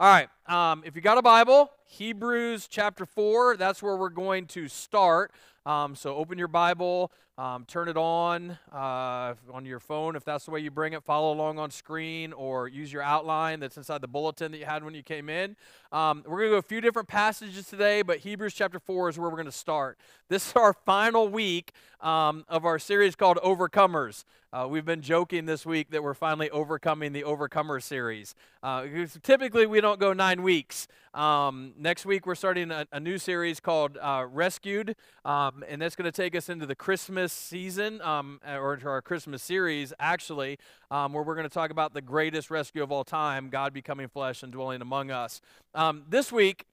[0.00, 0.28] All right.
[0.46, 5.32] Um, if you got a Bible, Hebrews chapter 4, that's where we're going to start.
[5.64, 10.44] Um, so open your Bible, um, turn it on uh, on your phone if that's
[10.44, 11.02] the way you bring it.
[11.02, 14.84] Follow along on screen or use your outline that's inside the bulletin that you had
[14.84, 15.56] when you came in.
[15.90, 19.18] Um, we're going to go a few different passages today, but Hebrews chapter 4 is
[19.18, 19.98] where we're going to start.
[20.28, 24.24] This is our final week um, of our series called Overcomers.
[24.50, 28.34] Uh, we've been joking this week that we're finally overcoming the Overcomer series.
[28.62, 28.86] Uh,
[29.22, 30.88] typically, we don't go nine weeks.
[31.14, 35.96] Um, next week, we're starting a, a new series called uh, Rescued, um, and that's
[35.96, 40.58] going to take us into the Christmas season, um, or into our Christmas series, actually,
[40.90, 44.08] um, where we're going to talk about the greatest rescue of all time God becoming
[44.08, 45.40] flesh and dwelling among us.
[45.74, 46.64] Um, this week,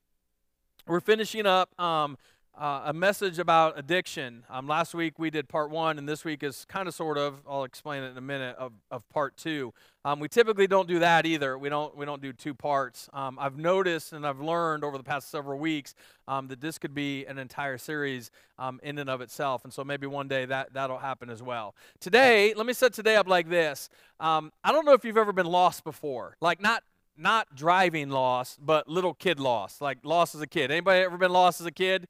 [0.88, 2.17] we're finishing up um,
[2.58, 4.44] uh, a message about addiction.
[4.50, 7.41] Um, last week we did part one, and this week is kind of sort of.
[7.48, 9.73] I'll explain it in a minute of, of part two.
[10.05, 11.58] Um, we typically don't do that either.
[11.58, 13.09] We don't we don't do two parts.
[13.11, 15.95] Um, I've noticed and I've learned over the past several weeks
[16.28, 19.83] um, that this could be an entire series um, in and of itself, and so
[19.83, 21.76] maybe one day that that'll happen as well.
[22.00, 23.89] Today, let me set today up like this.
[24.20, 26.83] Um, I don't know if you've ever been lost before, like not
[27.17, 30.72] not driving lost, but little kid lost, like lost as a kid.
[30.72, 32.08] Anybody ever been lost as a kid?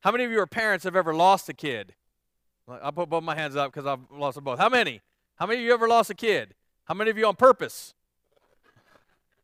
[0.00, 1.94] How many of your parents have ever lost a kid?
[2.68, 4.58] I'll put both my hands up because I've lost them both.
[4.58, 5.00] How many?
[5.36, 6.54] How many of you ever lost a kid?
[6.84, 7.94] How many of you on purpose?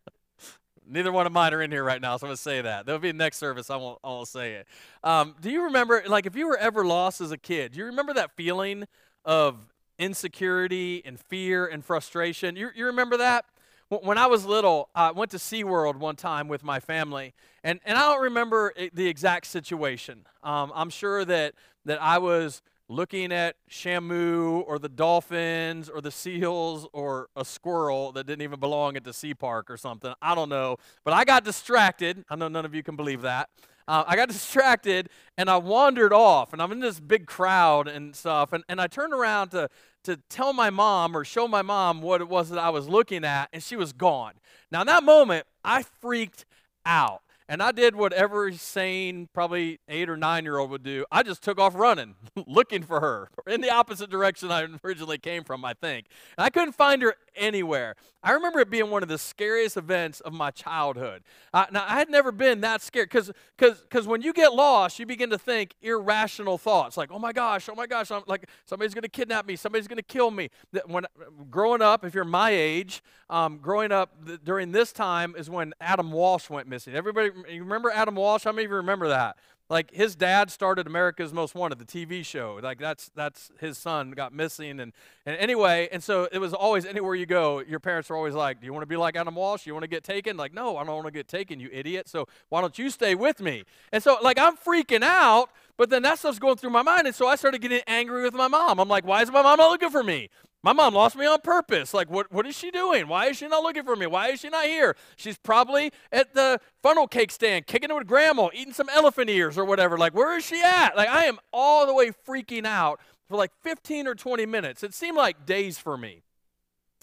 [0.86, 2.86] Neither one of mine are in here right now, so I'm going to say that.
[2.86, 4.66] There'll be next service, I won't, I won't say it.
[5.04, 7.86] Um, do you remember, like, if you were ever lost as a kid, do you
[7.86, 8.84] remember that feeling
[9.24, 9.56] of
[9.98, 12.56] insecurity and fear and frustration?
[12.56, 13.44] You, you remember that?
[13.88, 17.96] When I was little, I went to SeaWorld one time with my family, and, and
[17.96, 20.26] I don't remember the exact situation.
[20.42, 26.10] Um, I'm sure that, that I was looking at Shamu or the dolphins or the
[26.10, 30.12] seals or a squirrel that didn't even belong at the sea park or something.
[30.20, 30.78] I don't know.
[31.04, 32.24] But I got distracted.
[32.28, 33.50] I know none of you can believe that.
[33.88, 38.14] Uh, I got distracted and I wandered off, and I'm in this big crowd and
[38.14, 38.52] stuff.
[38.52, 39.68] And, and I turned around to,
[40.06, 43.24] to tell my mom or show my mom what it was that I was looking
[43.24, 44.34] at, and she was gone.
[44.70, 46.44] Now, in that moment, I freaked
[46.84, 47.22] out.
[47.48, 51.04] And I did what every sane, probably eight or nine year old would do.
[51.12, 55.44] I just took off running, looking for her in the opposite direction I originally came
[55.44, 56.06] from, I think.
[56.36, 57.96] And I couldn't find her anywhere.
[58.22, 61.22] I remember it being one of the scariest events of my childhood.
[61.54, 65.06] Uh, now, I had never been that scared because because when you get lost, you
[65.06, 68.94] begin to think irrational thoughts like, oh my gosh, oh my gosh, I'm like somebody's
[68.94, 70.50] going to kidnap me, somebody's going to kill me.
[70.86, 71.04] When
[71.50, 75.72] growing up, if you're my age, um, growing up th- during this time is when
[75.80, 76.94] Adam Walsh went missing.
[76.94, 78.44] Everybody, you remember Adam Walsh?
[78.44, 79.36] How many of you remember that?
[79.68, 82.60] Like his dad started America's Most Wanted, the TV show.
[82.62, 84.92] Like that's that's his son got missing, and
[85.24, 88.60] and anyway, and so it was always anywhere you go, your parents are always like,
[88.60, 89.66] "Do you want to be like Adam Walsh?
[89.66, 92.08] You want to get taken?" Like, no, I don't want to get taken, you idiot.
[92.08, 93.64] So why don't you stay with me?
[93.92, 97.14] And so like I'm freaking out, but then that stuff's going through my mind, and
[97.14, 98.78] so I started getting angry with my mom.
[98.78, 100.30] I'm like, why is my mom not looking for me?
[100.62, 101.94] My mom lost me on purpose.
[101.94, 103.06] Like, what, what is she doing?
[103.06, 104.06] Why is she not looking for me?
[104.06, 104.96] Why is she not here?
[105.16, 109.56] She's probably at the funnel cake stand, kicking it with grandma, eating some elephant ears
[109.56, 109.96] or whatever.
[109.96, 110.96] Like, where is she at?
[110.96, 114.82] Like, I am all the way freaking out for like 15 or 20 minutes.
[114.82, 116.22] It seemed like days for me.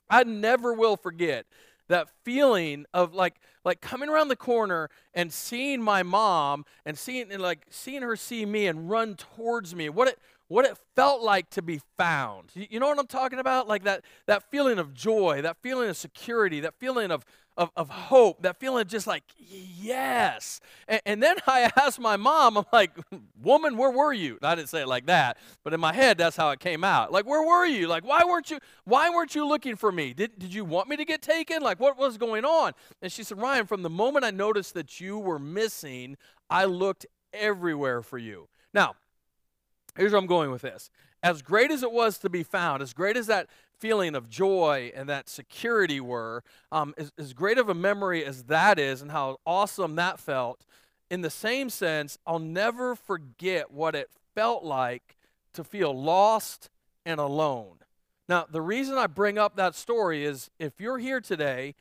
[0.10, 1.46] I never will forget
[1.88, 3.36] that feeling of like
[3.66, 8.16] like coming around the corner and seeing my mom and seeing and like seeing her
[8.16, 10.20] see me and run towards me what it
[10.54, 12.52] what it felt like to be found.
[12.54, 13.68] You know what I'm talking about?
[13.68, 17.26] Like that, that feeling of joy, that feeling of security, that feeling of,
[17.58, 20.62] of, of hope, that feeling of just like, yes.
[20.88, 22.92] And, and, then I asked my mom, I'm like,
[23.42, 24.38] woman, where were you?
[24.44, 27.12] I didn't say it like that, but in my head, that's how it came out.
[27.12, 27.88] Like, where were you?
[27.88, 30.14] Like, why weren't you, why weren't you looking for me?
[30.14, 31.64] Did, did you want me to get taken?
[31.64, 32.74] Like, what was going on?
[33.02, 36.16] And she said, Ryan, from the moment I noticed that you were missing,
[36.48, 38.50] I looked everywhere for you.
[38.72, 38.96] Now,
[39.96, 40.90] Here's where I'm going with this.
[41.22, 43.48] As great as it was to be found, as great as that
[43.80, 48.44] feeling of joy and that security were, um, as, as great of a memory as
[48.46, 50.66] that is and how awesome that felt,
[51.10, 55.18] in the same sense, I'll never forget what it felt like
[55.54, 56.70] to feel lost
[57.06, 57.78] and alone.
[58.28, 61.76] Now, the reason I bring up that story is if you're here today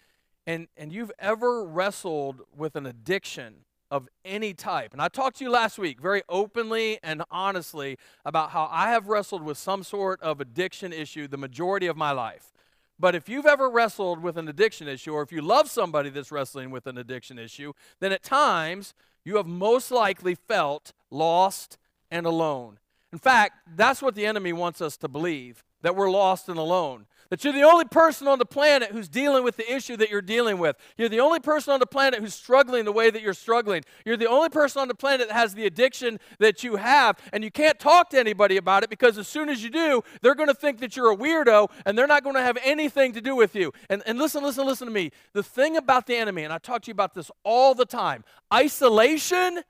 [0.46, 4.94] and, and you've ever wrestled with an addiction of any type.
[4.94, 9.06] And I talked to you last week very openly and honestly about how I have
[9.06, 12.54] wrestled with some sort of addiction issue the majority of my life.
[12.98, 16.32] But if you've ever wrestled with an addiction issue, or if you love somebody that's
[16.32, 18.94] wrestling with an addiction issue, then at times
[19.26, 21.76] you have most likely felt lost
[22.10, 22.78] and alone.
[23.12, 27.06] In fact, that's what the enemy wants us to believe that we're lost and alone.
[27.28, 30.20] That you're the only person on the planet who's dealing with the issue that you're
[30.20, 30.76] dealing with.
[30.98, 33.84] You're the only person on the planet who's struggling the way that you're struggling.
[34.04, 37.42] You're the only person on the planet that has the addiction that you have, and
[37.42, 40.50] you can't talk to anybody about it because as soon as you do, they're going
[40.50, 43.34] to think that you're a weirdo and they're not going to have anything to do
[43.34, 43.72] with you.
[43.88, 45.10] And, and listen, listen, listen to me.
[45.32, 48.24] The thing about the enemy, and I talk to you about this all the time
[48.52, 49.62] isolation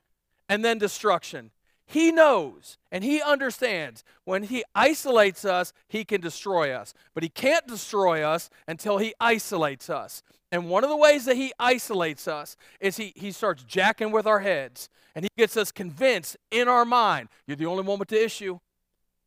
[0.49, 1.53] and then destruction.
[1.87, 6.95] He knows and he understands when he isolates us, he can destroy us.
[7.15, 10.23] But he can't destroy us until he isolates us.
[10.51, 14.27] And one of the ways that he isolates us is he, he starts jacking with
[14.27, 18.09] our heads and he gets us convinced in our mind you're the only one with
[18.09, 18.59] the issue,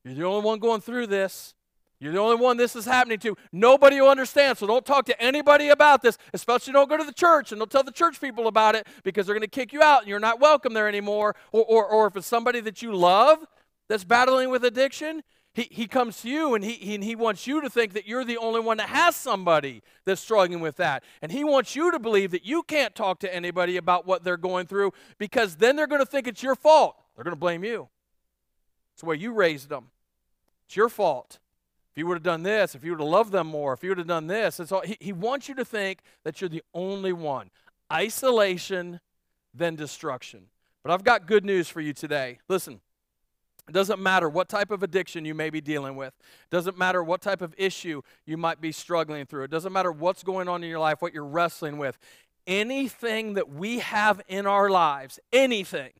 [0.03, 1.54] you're the only one going through this.
[1.99, 3.37] You're the only one this is happening to.
[3.51, 7.13] Nobody will understand, so don't talk to anybody about this, especially don't go to the
[7.13, 9.81] church and don't tell the church people about it because they're going to kick you
[9.81, 11.35] out and you're not welcome there anymore.
[11.51, 13.39] Or, or, or if it's somebody that you love
[13.87, 17.47] that's battling with addiction, he, he comes to you and he, he, and he wants
[17.47, 21.01] you to think that you're the only one that has somebody that's struggling with that.
[21.21, 24.35] And he wants you to believe that you can't talk to anybody about what they're
[24.35, 26.97] going through because then they're going to think it's your fault.
[27.15, 27.87] They're going to blame you.
[28.93, 29.91] It's the way you raised them,
[30.67, 31.39] it's your fault.
[31.95, 33.87] If you would have done this, if you would have loved them more, if you
[33.87, 36.63] would have done this, it's all, he, he wants you to think that you're the
[36.73, 37.49] only one.
[37.89, 38.99] Isolation,
[39.53, 40.47] then destruction.
[40.83, 42.39] But I've got good news for you today.
[42.49, 42.81] Listen,
[43.69, 46.13] it doesn't matter what type of addiction you may be dealing with.
[46.19, 49.43] It doesn't matter what type of issue you might be struggling through.
[49.43, 51.97] It doesn't matter what's going on in your life, what you're wrestling with.
[52.45, 55.91] Anything that we have in our lives, anything,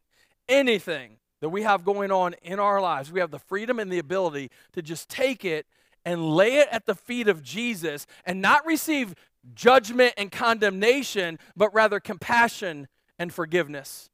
[0.50, 4.00] anything that we have going on in our lives, we have the freedom and the
[4.00, 5.66] ability to just take it
[6.06, 9.16] and lay it at the feet of Jesus and not receive
[9.54, 12.88] judgment and condemnation, but rather compassion
[13.20, 14.10] and forgiveness.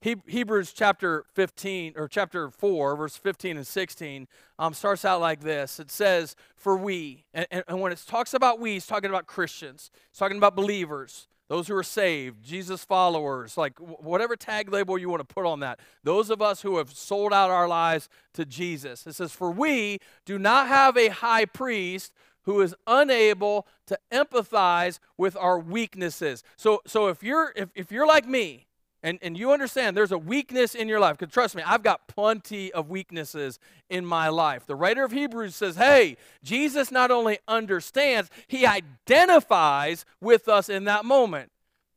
[0.00, 4.26] Hebrews chapter 15 or chapter 4, verse 15 and 16
[4.58, 5.78] um, starts out like this.
[5.78, 9.92] It says, For we, and, and when it talks about we, it's talking about Christians,
[10.10, 15.10] it's talking about believers those who are saved, Jesus followers, like whatever tag label you
[15.10, 18.46] want to put on that, those of us who have sold out our lives to
[18.46, 19.06] Jesus.
[19.06, 22.14] It says, For we do not have a high priest
[22.44, 26.42] who is unable to empathize with our weaknesses.
[26.56, 28.66] So, so if you're if, if you're like me,
[29.02, 31.18] and, and you understand there's a weakness in your life.
[31.18, 33.58] Because trust me, I've got plenty of weaknesses
[33.90, 34.64] in my life.
[34.66, 40.84] The writer of Hebrews says, hey, Jesus not only understands, he identifies with us in
[40.84, 41.50] that moment.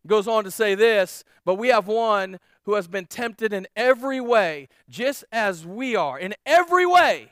[0.07, 4.19] Goes on to say this, but we have one who has been tempted in every
[4.19, 6.18] way, just as we are.
[6.18, 7.31] In every way.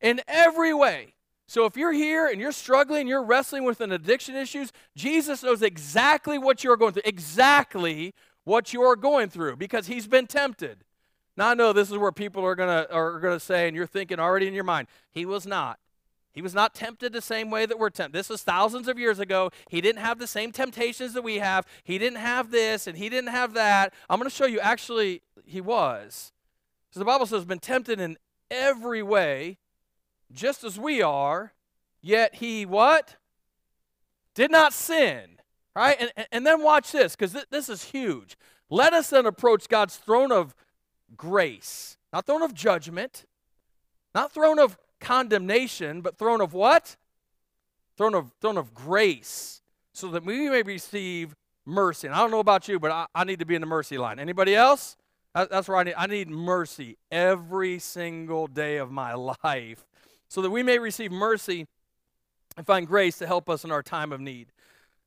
[0.00, 1.14] In every way.
[1.46, 5.60] So if you're here and you're struggling, you're wrestling with an addiction issues, Jesus knows
[5.60, 7.02] exactly what you're going through.
[7.04, 10.84] Exactly what you're going through because he's been tempted.
[11.36, 14.18] Now I know this is where people are gonna are gonna say, and you're thinking
[14.18, 15.78] already in your mind, he was not.
[16.32, 18.18] He was not tempted the same way that we're tempted.
[18.18, 19.50] This was thousands of years ago.
[19.68, 21.66] He didn't have the same temptations that we have.
[21.84, 23.92] He didn't have this and he didn't have that.
[24.08, 26.32] I'm going to show you actually he was.
[26.90, 28.16] So the Bible says, been tempted in
[28.50, 29.58] every way,
[30.32, 31.52] just as we are,
[32.00, 33.16] yet he what?
[34.34, 35.38] Did not sin.
[35.74, 35.96] Right?
[35.98, 38.36] And, and then watch this, because th- this is huge.
[38.68, 40.54] Let us then approach God's throne of
[41.16, 43.24] grace, not throne of judgment,
[44.14, 46.96] not throne of condemnation, but throne of what?
[47.96, 49.60] Throne of throne of grace,
[49.92, 51.34] so that we may receive
[51.66, 52.06] mercy.
[52.06, 53.98] And I don't know about you, but I, I need to be in the mercy
[53.98, 54.18] line.
[54.18, 54.96] Anybody else?
[55.34, 55.94] That, that's where I need.
[55.96, 59.84] I need mercy every single day of my life,
[60.28, 61.66] so that we may receive mercy
[62.56, 64.48] and find grace to help us in our time of need.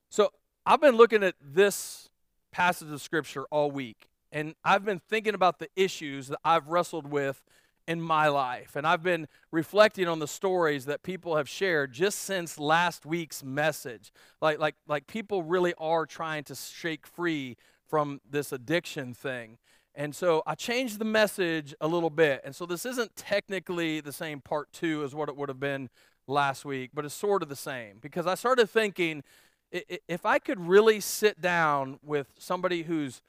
[0.10, 0.32] So
[0.68, 2.10] I've been looking at this
[2.52, 7.12] passage of scripture all week, and I've been thinking about the issues that I've wrestled
[7.12, 7.44] with
[7.88, 8.76] in my life.
[8.76, 13.44] And I've been reflecting on the stories that people have shared just since last week's
[13.44, 14.12] message.
[14.42, 17.58] Like, like, like people really are trying to shake free
[17.88, 19.60] from this addiction thing.
[19.94, 22.42] And so I changed the message a little bit.
[22.44, 25.90] And so this isn't technically the same part two as what it would have been
[26.28, 28.00] last week, but it's sort of the same.
[28.02, 29.24] Because I started thinking
[29.72, 33.22] if I could really sit down with somebody who's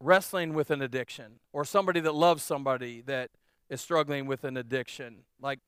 [0.00, 3.30] wrestling with an addiction or somebody that loves somebody that
[3.68, 5.58] is struggling with an addiction, like,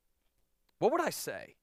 [0.78, 1.57] what would I say?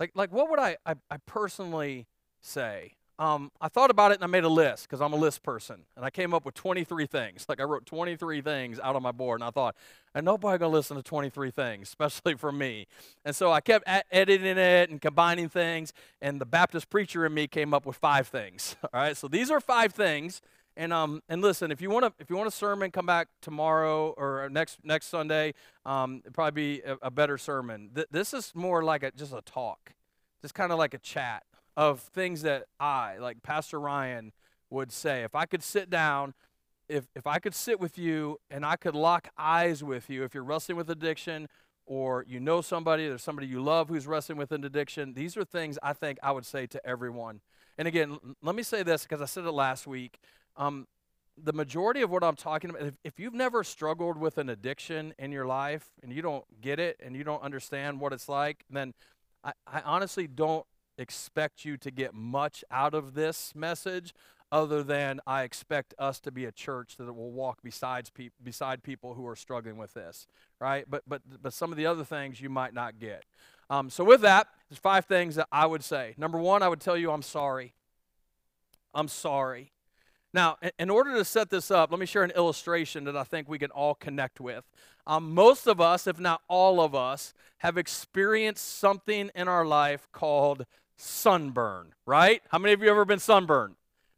[0.00, 2.06] Like, like what would I, I, I personally
[2.40, 2.92] say?
[3.18, 5.82] Um, I thought about it and I made a list because I'm a list person.
[5.96, 7.46] And I came up with 23 things.
[7.54, 9.40] Like I wrote 23 things out on my board.
[9.40, 9.76] And I thought,
[10.14, 12.86] and nobody going to listen to 23 things, especially for me.
[13.24, 15.92] And so I kept a- editing it and combining things.
[16.20, 18.76] And the Baptist preacher in me came up with five things.
[18.82, 19.16] All right.
[19.16, 20.40] So these are five things.
[20.76, 23.28] And um and listen, if you want to if you want a sermon, come back
[23.40, 25.54] tomorrow or next next Sunday.
[25.86, 27.90] Um, it'll probably be a, a better sermon.
[27.94, 29.92] Th- this is more like a just a talk,
[30.42, 31.44] just kind of like a chat
[31.76, 34.32] of things that I like Pastor Ryan
[34.70, 35.22] would say.
[35.22, 36.34] If I could sit down,
[36.88, 40.34] if if I could sit with you and I could lock eyes with you, if
[40.34, 41.48] you're wrestling with addiction
[41.86, 45.14] or you know somebody, there's somebody you love who's wrestling with an addiction.
[45.14, 47.40] These are things I think I would say to everyone.
[47.76, 50.18] And again, let me say this because I said it last week.
[50.56, 50.86] Um,
[51.36, 55.14] the majority of what I'm talking about, if, if you've never struggled with an addiction
[55.18, 58.64] in your life and you don't get it and you don't understand what it's like,
[58.70, 58.94] then
[59.42, 60.64] I, I honestly don't
[60.98, 64.14] expect you to get much out of this message
[64.52, 68.82] other than I expect us to be a church that will walk besides pe- beside
[68.82, 70.28] people who are struggling with this,
[70.60, 70.84] right?
[70.88, 73.24] But but but some of the other things you might not get.
[73.68, 76.14] Um, so with that, there's five things that I would say.
[76.16, 77.74] Number one, I would tell you I'm sorry.
[78.94, 79.72] I'm sorry.
[80.32, 83.48] Now, in order to set this up, let me share an illustration that I think
[83.48, 84.64] we can all connect with.
[85.06, 90.08] Um, most of us, if not all of us, have experienced something in our life
[90.12, 92.42] called sunburn, right?
[92.50, 93.76] How many of you ever been sunburned?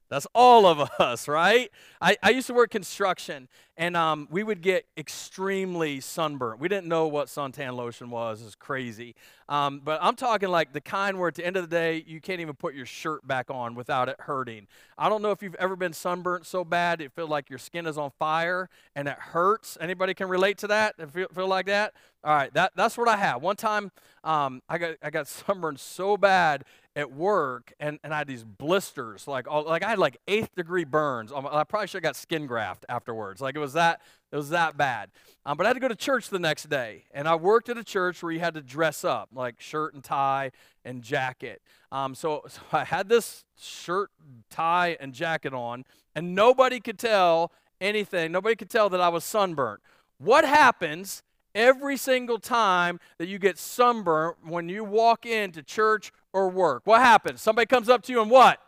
[0.09, 1.71] That's all of us, right?
[2.01, 6.61] I, I used to work construction, and um, we would get extremely sunburnt.
[6.61, 8.43] We didn't know what suntan lotion was.
[8.43, 9.15] It's crazy.
[9.49, 12.21] Um, but I'm talking like the kind where at the end of the day, you
[12.21, 14.67] can't even put your shirt back on without it hurting.
[14.97, 17.87] I don't know if you've ever been sunburnt so bad it feels like your skin
[17.87, 19.77] is on fire and it hurts.
[19.81, 20.95] Anybody can relate to that?
[21.13, 21.93] Feel, feel like that?
[22.25, 23.37] All right, that, that's what I had.
[23.37, 23.93] One time,
[24.25, 26.65] um, I, got, I got sunburned so bad
[26.97, 30.55] at work and, and I had these blisters like all, like I had like eighth
[30.55, 31.31] degree burns.
[31.31, 33.43] I probably should have got skin graft afterwards.
[33.43, 34.01] Like it was that
[34.33, 35.11] it was that bad.
[35.45, 37.79] Um, but I had to go to church the next day, and I worked at
[37.79, 40.51] a church where you had to dress up like shirt and tie
[40.85, 41.63] and jacket.
[41.93, 44.11] Um, so, so I had this shirt,
[44.51, 48.33] tie, and jacket on, and nobody could tell anything.
[48.33, 49.81] Nobody could tell that I was sunburnt.
[50.19, 51.23] What happens
[51.57, 56.83] every single time that you get sunburnt when you walk into church or work.
[56.85, 57.41] What happens?
[57.41, 58.61] Somebody comes up to you and what?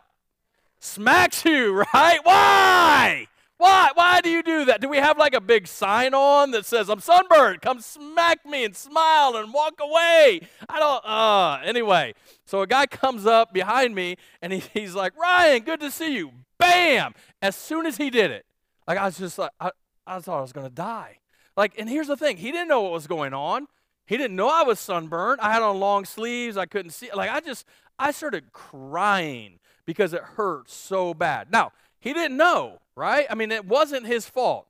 [0.79, 2.19] Smacks you, right?
[2.23, 3.27] Why?
[3.59, 3.89] Why?
[3.93, 4.79] Why do you do that?
[4.79, 8.63] Do we have like a big sign on that says, I'm sunburned, come smack me
[8.63, 10.47] and smile and walk away?
[10.69, 12.13] I don't, uh, anyway.
[12.45, 16.15] So a guy comes up behind me and he, he's like, Ryan, good to see
[16.15, 16.31] you.
[16.57, 17.13] Bam!
[17.41, 18.45] As soon as he did it,
[18.87, 19.71] like I was just like, I,
[20.07, 21.17] I thought I was going to die.
[21.57, 23.67] Like, and here's the thing he didn't know what was going on.
[24.05, 25.41] He didn't know I was sunburned.
[25.41, 26.55] I had on long sleeves.
[26.55, 27.09] I couldn't see.
[27.13, 27.65] Like, I just,
[27.99, 31.51] I started crying because it hurt so bad.
[31.51, 33.25] Now, he didn't know, right?
[33.29, 34.67] I mean, it wasn't his fault.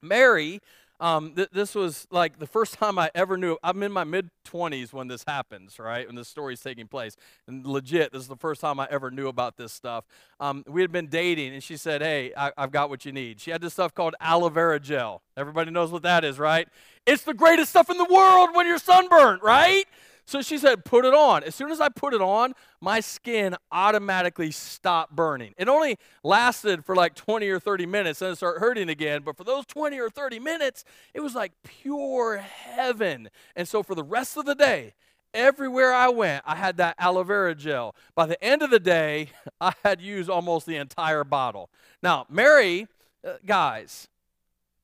[0.00, 0.60] Mary,
[1.00, 3.56] um, th- this was like the first time I ever knew.
[3.64, 6.06] I'm in my mid 20s when this happens, right?
[6.06, 7.16] When this story's taking place.
[7.48, 10.04] And legit, this is the first time I ever knew about this stuff.
[10.38, 13.40] Um, we had been dating, and she said, Hey, I- I've got what you need.
[13.40, 15.22] She had this stuff called aloe vera gel.
[15.36, 16.68] Everybody knows what that is, right?
[17.04, 19.84] It's the greatest stuff in the world when you're sunburnt, right?
[20.26, 21.44] So she said, put it on.
[21.44, 25.54] As soon as I put it on, my skin automatically stopped burning.
[25.58, 29.22] It only lasted for like 20 or 30 minutes and it started hurting again.
[29.22, 33.28] But for those 20 or 30 minutes, it was like pure heaven.
[33.54, 34.94] And so for the rest of the day,
[35.34, 37.94] everywhere I went, I had that aloe vera gel.
[38.14, 41.68] By the end of the day, I had used almost the entire bottle.
[42.02, 42.86] Now, Mary,
[43.26, 44.08] uh, guys,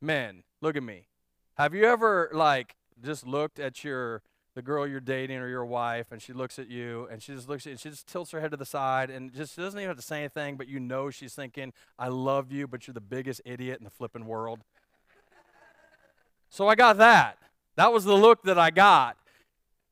[0.03, 1.07] men, look at me.
[1.55, 4.23] Have you ever like just looked at your
[4.55, 7.49] the girl you're dating or your wife and she looks at you and she just
[7.49, 9.89] looks at you she just tilts her head to the side and just doesn't even
[9.89, 13.01] have to say anything but you know she's thinking I love you but you're the
[13.01, 14.61] biggest idiot in the flipping world.
[16.49, 17.39] so I got that.
[17.77, 19.17] That was the look that I got.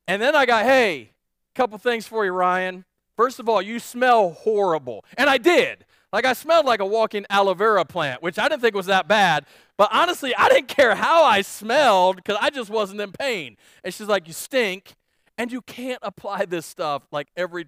[0.07, 1.13] And then I got, hey,
[1.55, 2.85] couple things for you, Ryan.
[3.17, 5.05] First of all, you smell horrible.
[5.17, 5.85] And I did.
[6.13, 9.09] Like I smelled like a walking aloe vera plant, which I didn't think was that
[9.09, 9.45] bad.
[9.79, 13.57] But honestly, I didn't care how I smelled because I just wasn't in pain.
[13.83, 14.95] And she's like, You stink.
[15.41, 17.65] And you can't apply this stuff like every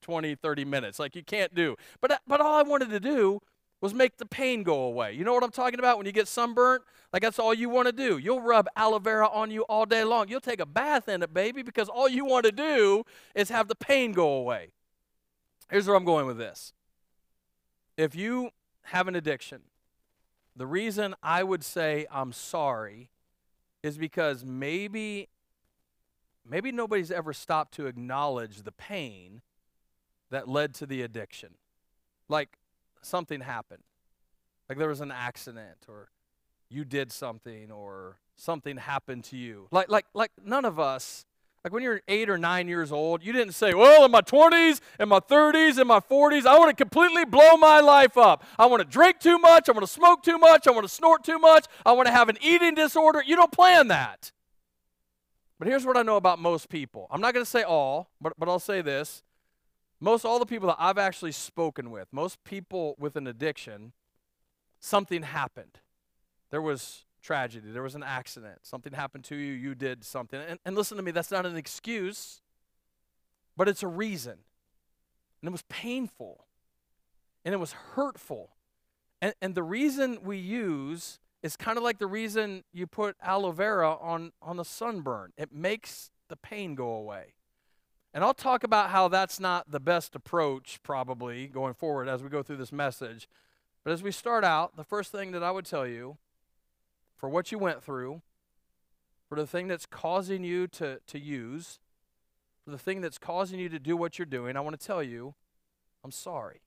[0.00, 0.98] 20, 30 minutes.
[0.98, 1.76] Like you can't do.
[2.00, 3.40] But, uh, but all I wanted to do
[3.80, 5.12] was make the pain go away.
[5.12, 6.82] You know what I'm talking about when you get sunburnt?
[7.12, 8.18] Like that's all you want to do.
[8.18, 10.28] You'll rub aloe vera on you all day long.
[10.28, 13.04] You'll take a bath in it, baby, because all you want to do
[13.36, 14.72] is have the pain go away.
[15.70, 16.72] Here's where I'm going with this.
[17.96, 18.50] If you
[18.86, 19.60] have an addiction,
[20.56, 23.10] the reason I would say I'm sorry
[23.82, 25.28] is because maybe
[26.48, 29.42] maybe nobody's ever stopped to acknowledge the pain
[30.30, 31.54] that led to the addiction.
[32.28, 32.58] Like
[33.00, 33.82] something happened.
[34.68, 36.10] Like there was an accident or
[36.68, 39.68] you did something or something happened to you.
[39.70, 41.24] Like like like none of us
[41.64, 44.80] Like when you're eight or nine years old, you didn't say, Well, in my 20s,
[44.98, 48.44] in my 30s, in my 40s, I want to completely blow my life up.
[48.58, 49.68] I want to drink too much.
[49.68, 50.66] I want to smoke too much.
[50.66, 51.66] I want to snort too much.
[51.86, 53.22] I want to have an eating disorder.
[53.24, 54.32] You don't plan that.
[55.58, 57.06] But here's what I know about most people.
[57.08, 59.22] I'm not going to say all, but, but I'll say this.
[60.00, 63.92] Most all the people that I've actually spoken with, most people with an addiction,
[64.80, 65.78] something happened.
[66.50, 70.40] There was tragedy, there was an accident, something happened to you, you did something.
[70.40, 72.42] And, and listen to me, that's not an excuse,
[73.56, 74.38] but it's a reason.
[75.40, 76.46] And it was painful,
[77.44, 78.50] and it was hurtful.
[79.20, 83.52] And, and the reason we use is kind of like the reason you put aloe
[83.52, 87.34] vera on, on a sunburn, it makes the pain go away.
[88.14, 92.28] And I'll talk about how that's not the best approach, probably, going forward as we
[92.28, 93.26] go through this message.
[93.84, 96.18] But as we start out, the first thing that I would tell you
[97.22, 98.20] for what you went through,
[99.28, 101.78] for the thing that's causing you to, to use,
[102.64, 105.04] for the thing that's causing you to do what you're doing, I want to tell
[105.04, 105.36] you,
[106.02, 106.62] I'm sorry.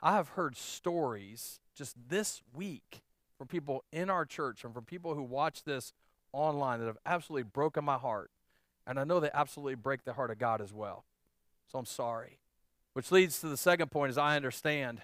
[0.00, 3.02] I have heard stories just this week
[3.36, 5.92] from people in our church and from people who watch this
[6.32, 8.30] online that have absolutely broken my heart.
[8.86, 11.04] And I know they absolutely break the heart of God as well.
[11.70, 12.38] So I'm sorry.
[12.94, 15.02] Which leads to the second point is I understand.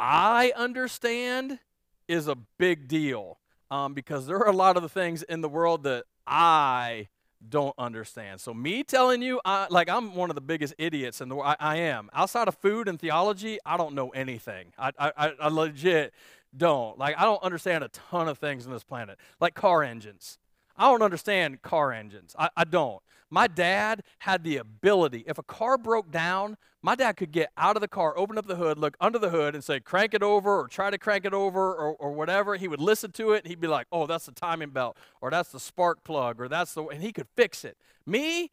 [0.00, 1.60] I understand
[2.08, 3.38] is a big deal
[3.70, 7.08] um, because there are a lot of the things in the world that I
[7.46, 8.40] don't understand.
[8.40, 11.54] So me telling you, I, like I'm one of the biggest idiots in the world.
[11.60, 12.10] I, I am.
[12.12, 14.72] Outside of food and theology, I don't know anything.
[14.78, 16.12] I, I, I legit
[16.56, 16.98] don't.
[16.98, 20.38] Like I don't understand a ton of things in this planet, like car engines.
[20.76, 22.34] I don't understand car engines.
[22.38, 23.02] I, I don't.
[23.30, 27.76] My dad had the ability, if a car broke down, my dad could get out
[27.76, 30.22] of the car, open up the hood, look under the hood, and say, crank it
[30.22, 32.56] over or try to crank it over or, or whatever.
[32.56, 35.30] He would listen to it and he'd be like, oh, that's the timing belt or
[35.30, 37.76] that's the spark plug or that's the, and he could fix it.
[38.06, 38.52] Me,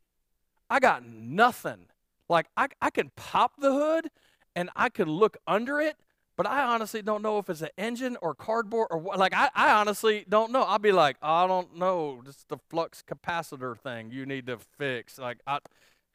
[0.69, 1.87] I got nothing.
[2.27, 4.09] Like, I, I can pop the hood
[4.55, 5.97] and I can look under it
[6.37, 9.17] but I honestly don't know if it's an engine or cardboard or what.
[9.17, 10.63] Like, I, I honestly don't know.
[10.63, 12.21] I'll be like, I don't know.
[12.27, 15.17] It's the flux capacitor thing you need to fix.
[15.17, 15.59] Like, I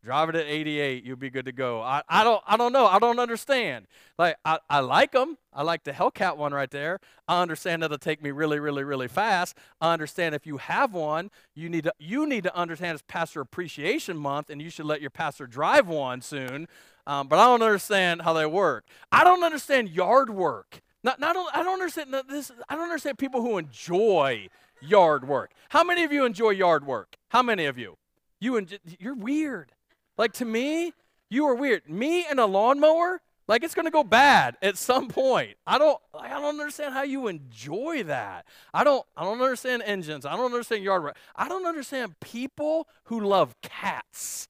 [0.03, 1.83] drive it at 88, you'll be good to go.
[1.83, 2.87] I, I don't I don't know.
[2.87, 3.87] I don't understand.
[4.19, 5.39] Like, I, I like them.
[5.53, 7.01] I like the Hellcat one right there.
[7.29, 9.57] I understand that'll take me really, really, really fast.
[9.81, 13.41] I understand if you have one, you need to you need to understand it's Pastor
[13.41, 16.69] Appreciation Month, and you should let your pastor drive one soon.
[17.07, 18.87] Um, but I don't understand how they work.
[19.11, 20.81] I don't understand yard work.
[21.03, 22.53] Not, not, I don't understand this.
[22.69, 24.49] I don't understand people who enjoy
[24.81, 25.53] yard work.
[25.71, 27.17] How many of you enjoy yard work?
[27.29, 27.97] How many of you?
[28.39, 29.73] You enjoy, you're weird.
[30.21, 30.93] Like to me,
[31.31, 31.89] you are weird.
[31.89, 35.57] Me and a lawnmower, like it's gonna go bad at some point.
[35.67, 35.99] I don't.
[36.13, 38.45] I don't understand how you enjoy that.
[38.75, 39.07] I don't.
[39.17, 40.27] I don't understand engines.
[40.27, 41.17] I don't understand yard work.
[41.35, 44.47] I don't understand people who love cats.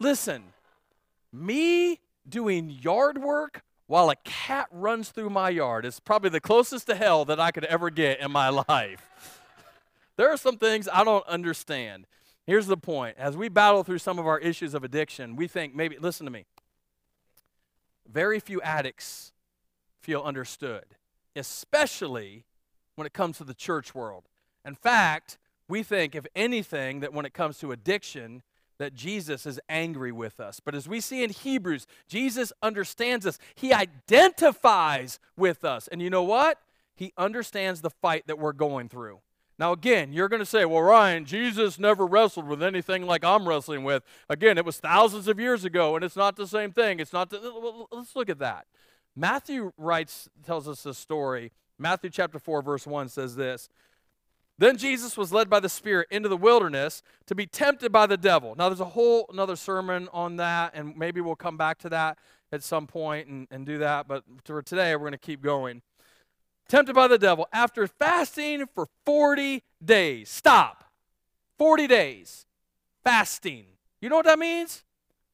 [0.00, 0.42] Listen,
[1.32, 6.88] me doing yard work while a cat runs through my yard is probably the closest
[6.88, 9.38] to hell that I could ever get in my life.
[10.16, 12.06] there are some things I don't understand.
[12.50, 15.72] Here's the point as we battle through some of our issues of addiction, we think
[15.72, 16.46] maybe, listen to me,
[18.12, 19.30] very few addicts
[20.00, 20.84] feel understood,
[21.36, 22.42] especially
[22.96, 24.24] when it comes to the church world.
[24.64, 28.42] In fact, we think, if anything, that when it comes to addiction,
[28.78, 30.58] that Jesus is angry with us.
[30.58, 33.38] But as we see in Hebrews, Jesus understands us.
[33.54, 35.86] He identifies with us.
[35.86, 36.58] And you know what?
[36.96, 39.20] He understands the fight that we're going through.
[39.60, 43.46] Now, again, you're going to say, well, Ryan, Jesus never wrestled with anything like I'm
[43.46, 44.02] wrestling with.
[44.30, 46.98] Again, it was thousands of years ago, and it's not the same thing.
[46.98, 47.28] It's not.
[47.28, 48.64] The, let's look at that.
[49.14, 51.52] Matthew writes, tells us this story.
[51.78, 53.68] Matthew chapter 4, verse 1 says this
[54.56, 58.18] then Jesus was led by the Spirit into the wilderness to be tempted by the
[58.18, 58.54] devil.
[58.54, 62.18] Now, there's a whole another sermon on that, and maybe we'll come back to that
[62.50, 64.08] at some point and, and do that.
[64.08, 65.82] But for today, we're going to keep going.
[66.70, 70.30] Tempted by the devil after fasting for 40 days.
[70.30, 70.84] Stop.
[71.58, 72.46] 40 days.
[73.02, 73.64] Fasting.
[74.00, 74.84] You know what that means?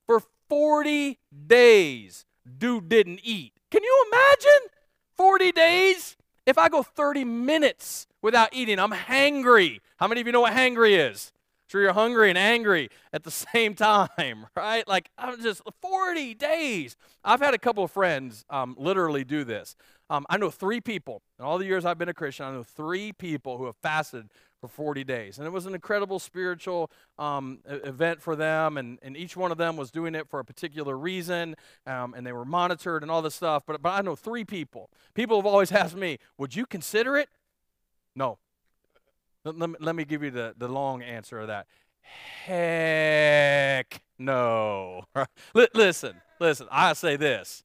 [0.07, 2.25] For 40 days,
[2.57, 3.53] dude didn't eat.
[3.71, 4.71] Can you imagine?
[5.19, 6.17] 40 days?
[6.47, 9.81] If I go 30 minutes without eating, I'm hangry.
[9.99, 11.33] How many of you know what hangry is?
[11.69, 14.87] Sure, you're hungry and angry at the same time, right?
[14.89, 16.97] Like, I'm just 40 days.
[17.25, 19.77] I've had a couple of friends um, literally do this.
[20.09, 22.63] Um, I know three people, in all the years I've been a Christian, I know
[22.63, 24.29] three people who have fasted
[24.61, 25.39] for 40 days.
[25.39, 29.59] And it was an incredible spiritual um, event for them, and, and each one of
[29.59, 33.21] them was doing it for a particular reason, um, and they were monitored and all
[33.23, 33.65] this stuff.
[33.67, 34.91] But, but I know three people.
[35.15, 37.29] People have always asked me, Would you consider it?
[38.15, 38.39] No.
[39.45, 41.67] Let, let, me, let me give you the, the long answer of that.
[42.45, 45.05] Heck no.
[45.75, 47.63] listen, listen, I say this.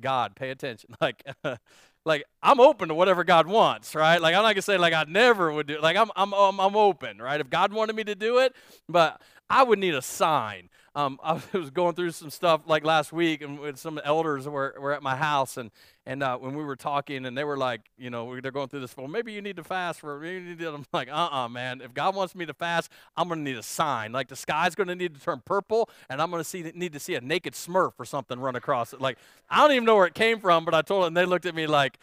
[0.00, 0.90] God, pay attention.
[1.00, 1.22] Like,
[2.04, 4.20] like I'm open to whatever God wants, right?
[4.20, 5.80] Like I'm not gonna say like I never would do.
[5.80, 7.40] Like I'm I'm I'm, I'm open, right?
[7.40, 8.54] If God wanted me to do it,
[8.88, 9.20] but
[9.50, 10.70] I would need a sign.
[10.94, 14.74] Um, I was going through some stuff like last week, and with some elders were,
[14.80, 15.70] were at my house, and
[16.06, 18.80] and uh, when we were talking, and they were like, you know, they're going through
[18.80, 18.96] this.
[18.96, 20.18] Well, maybe you need to fast for.
[20.18, 21.82] Maybe you need to, I'm like, uh-uh, man.
[21.82, 24.12] If God wants me to fast, I'm gonna need a sign.
[24.12, 27.14] Like the sky's gonna need to turn purple, and I'm gonna see need to see
[27.14, 29.00] a naked Smurf or something run across it.
[29.00, 29.18] Like
[29.50, 31.46] I don't even know where it came from, but I told them, and they looked
[31.46, 31.98] at me like,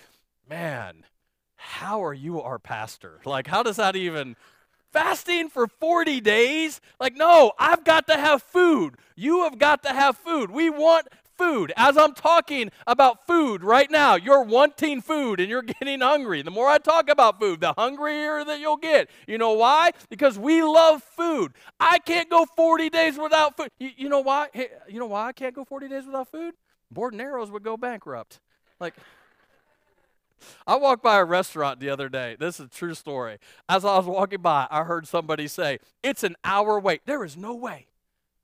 [0.50, 1.06] man,
[1.56, 3.20] how are you our pastor?
[3.26, 4.36] Like, how does that even?
[4.96, 6.80] Fasting for 40 days?
[7.02, 8.96] Like, no, I've got to have food.
[9.18, 10.50] You have got to have food.
[10.50, 11.74] We want food.
[11.76, 16.42] As I'm talking about food right now, you're wanting food and you're getting hungry.
[16.42, 19.10] The more I talk about food, the hungrier that you'll get.
[19.28, 19.92] You know why?
[20.10, 21.52] Because we love food.
[21.78, 23.68] I can't go 40 days without food.
[23.78, 24.48] You, you know why?
[24.54, 26.54] Hey, you know why I can't go 40 days without food?
[27.20, 28.40] Arrows would go bankrupt.
[28.80, 28.94] Like,
[30.68, 32.36] I walked by a restaurant the other day.
[32.40, 33.38] This is a true story.
[33.70, 37.02] As I was walking by, I heard somebody say, It's an hour wait.
[37.06, 37.88] There is no way.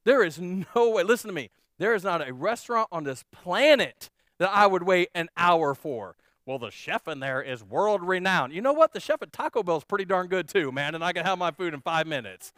[0.03, 1.03] There is no way.
[1.03, 1.49] Listen to me.
[1.77, 6.15] There is not a restaurant on this planet that I would wait an hour for.
[6.45, 8.53] Well, the chef in there is world renowned.
[8.53, 8.93] You know what?
[8.93, 11.37] The chef at Taco Bell is pretty darn good too, man, and I can have
[11.37, 12.51] my food in five minutes.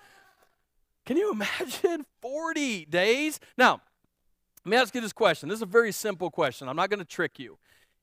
[1.05, 3.39] Can you imagine 40 days?
[3.57, 3.81] Now,
[4.65, 5.49] let me ask you this question.
[5.49, 6.69] This is a very simple question.
[6.69, 7.57] I'm not going to trick you.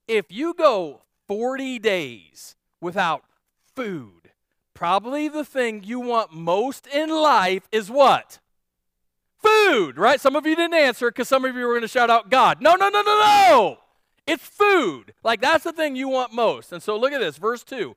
[0.06, 3.22] If you go 40 days without
[3.76, 4.32] food,
[4.74, 8.40] probably the thing you want most in life is what?
[9.36, 10.20] Food, right?
[10.20, 12.60] Some of you didn't answer because some of you were going to shout out God.
[12.60, 13.78] No, no, no, no, no.
[14.26, 15.14] It's food.
[15.22, 16.72] Like that's the thing you want most.
[16.72, 17.94] And so look at this, verse 2.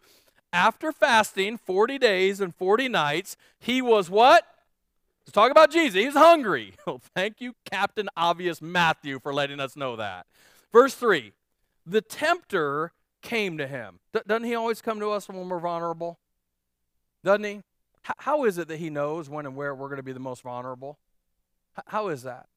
[0.54, 4.46] After fasting 40 days and 40 nights, he was what?
[5.26, 6.00] Let's talk about Jesus.
[6.00, 6.76] He was hungry.
[6.86, 10.28] Oh, thank you, Captain Obvious Matthew, for letting us know that.
[10.72, 11.32] Verse 3
[11.84, 12.92] The tempter
[13.24, 14.00] came to him.
[14.14, 16.20] D- doesn't he always come to us when we're vulnerable?
[17.24, 17.56] Doesn't he?
[18.06, 20.20] H- how is it that he knows when and where we're going to be the
[20.20, 21.00] most vulnerable?
[21.78, 22.48] H- how is that?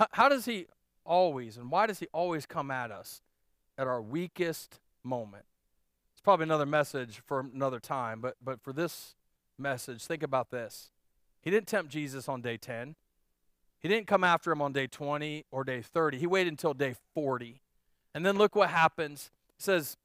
[0.00, 0.66] H- how does he
[1.04, 3.20] always, and why does he always come at us
[3.76, 5.44] at our weakest moment?
[6.14, 9.16] It's probably another message for another time, but, but for this
[9.58, 10.90] message, think about this.
[11.42, 12.94] He didn't tempt Jesus on day 10.
[13.80, 16.18] He didn't come after him on day 20 or day 30.
[16.18, 17.62] He waited until day 40.
[18.14, 19.30] And then look what happens
[19.62, 19.96] says,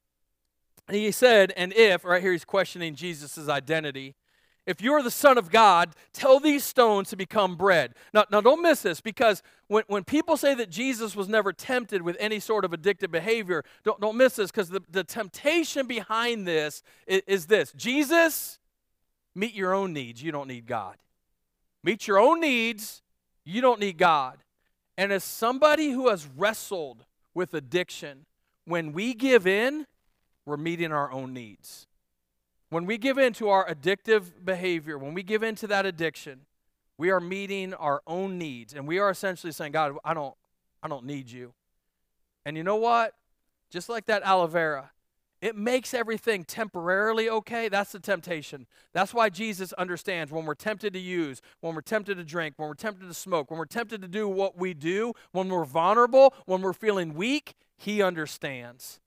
[0.90, 4.14] he said, and if, right here he's questioning Jesus' identity,
[4.66, 7.94] if you're the Son of God, tell these stones to become bread.
[8.12, 12.02] Now, now don't miss this because when, when people say that Jesus was never tempted
[12.02, 16.48] with any sort of addictive behavior, don't, don't miss this because the, the temptation behind
[16.48, 18.58] this is, is this Jesus,
[19.36, 20.20] meet your own needs.
[20.20, 20.96] You don't need God.
[21.84, 23.02] Meet your own needs.
[23.44, 24.38] You don't need God.
[24.98, 28.26] And as somebody who has wrestled with addiction,
[28.66, 29.86] when we give in,
[30.44, 31.86] we're meeting our own needs.
[32.68, 36.40] When we give in to our addictive behavior, when we give in to that addiction,
[36.98, 38.74] we are meeting our own needs.
[38.74, 40.34] And we are essentially saying, God, I don't,
[40.82, 41.52] I don't need you.
[42.44, 43.14] And you know what?
[43.70, 44.90] Just like that aloe vera,
[45.46, 47.68] it makes everything temporarily okay.
[47.68, 48.66] That's the temptation.
[48.92, 52.66] That's why Jesus understands when we're tempted to use, when we're tempted to drink, when
[52.66, 56.34] we're tempted to smoke, when we're tempted to do what we do, when we're vulnerable,
[56.46, 58.98] when we're feeling weak, he understands.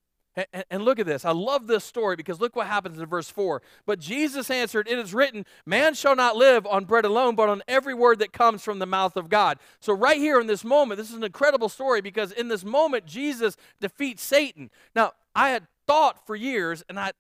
[0.70, 1.26] And, look at this.
[1.26, 3.62] I love this story because look what happens in verse 4.
[3.86, 7.64] But Jesus answered, It is written, Man shall not live on bread alone, but on
[7.68, 9.58] every word that comes from the mouth of God.
[9.82, 13.06] So, right here in this moment, this is an incredible story because in this moment,
[13.06, 14.70] Jesus defeats Satan.
[14.96, 17.12] Now, I had thought for years, and I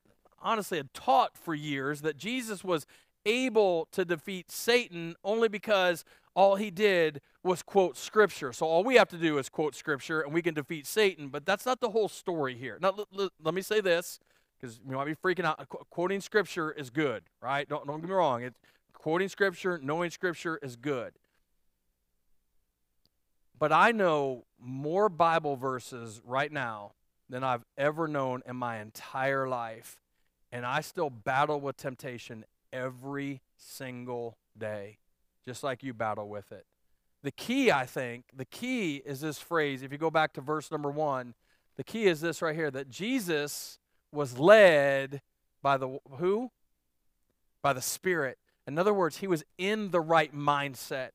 [0.41, 2.85] honestly had taught for years, that Jesus was
[3.25, 8.53] able to defeat Satan only because all he did was quote scripture.
[8.53, 11.45] So all we have to do is quote scripture and we can defeat Satan, but
[11.45, 12.77] that's not the whole story here.
[12.81, 14.19] Now, l- l- let me say this
[14.59, 15.67] because you might be freaking out.
[15.67, 17.67] Qu- quoting scripture is good, right?
[17.67, 18.43] Don't, don't get me wrong.
[18.43, 18.57] It's,
[18.93, 21.13] quoting scripture, knowing scripture is good.
[23.57, 26.93] But I know more Bible verses right now
[27.29, 29.99] than I've ever known in my entire life.
[30.51, 34.97] And I still battle with temptation every single day
[35.49, 36.63] just like you battle with it.
[37.23, 39.81] The key, I think, the key is this phrase.
[39.81, 41.33] If you go back to verse number one,
[41.75, 43.79] the key is this right here that Jesus
[44.11, 45.21] was led
[45.63, 46.51] by the who?
[47.63, 48.37] By the Spirit.
[48.67, 51.09] In other words, he was in the right mindset.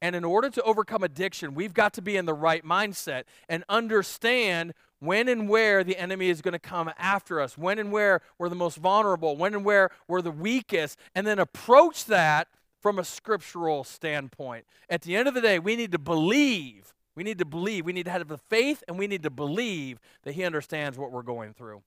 [0.00, 3.64] And in order to overcome addiction, we've got to be in the right mindset and
[3.68, 8.20] understand when and where the enemy is going to come after us, when and where
[8.38, 12.46] we're the most vulnerable, when and where we're the weakest, and then approach that
[12.80, 14.64] from a scriptural standpoint.
[14.88, 16.94] At the end of the day, we need to believe.
[17.16, 17.84] We need to believe.
[17.84, 21.10] We need to have the faith and we need to believe that He understands what
[21.10, 21.82] we're going through.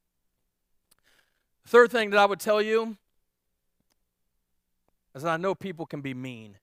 [1.66, 2.98] Third thing that I would tell you
[5.16, 6.58] is that I know people can be mean.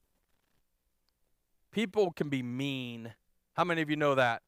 [1.70, 3.14] People can be mean.
[3.54, 4.42] How many of you know that?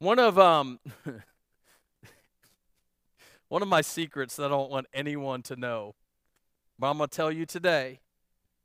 [0.00, 0.78] One of um
[3.48, 5.96] one of my secrets that I don't want anyone to know,
[6.78, 7.98] but I'm to tell you today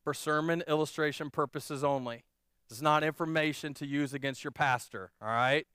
[0.03, 2.23] for sermon illustration purposes only.
[2.69, 5.65] It's not information to use against your pastor, all right?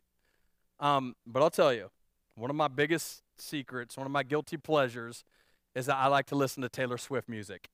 [0.79, 1.91] Um, but I'll tell you,
[2.37, 5.25] one of my biggest secrets, one of my guilty pleasures,
[5.75, 7.69] is that I like to listen to Taylor Swift music.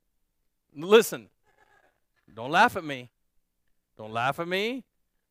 [0.74, 1.28] Listen,
[2.34, 3.10] don't laugh at me.
[3.98, 4.84] Don't laugh at me.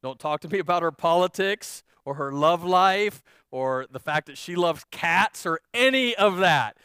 [0.03, 4.37] Don't talk to me about her politics or her love life or the fact that
[4.37, 6.75] she loves cats or any of that.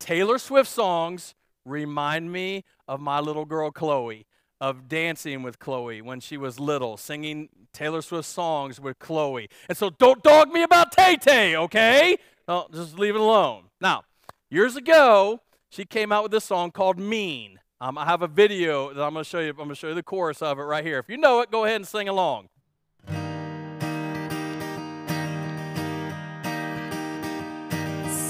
[0.00, 1.34] Taylor Swift songs
[1.66, 4.26] remind me of my little girl Chloe,
[4.62, 9.50] of dancing with Chloe when she was little, singing Taylor Swift songs with Chloe.
[9.68, 12.16] And so don't dog me about Tay Tay, okay?
[12.48, 13.64] No, just leave it alone.
[13.78, 14.04] Now,
[14.48, 17.60] years ago, she came out with this song called Mean.
[17.78, 19.50] Um, I have a video that I'm going to show you.
[19.50, 20.98] I'm going to show you the chorus of it right here.
[20.98, 22.48] If you know it, go ahead and sing along.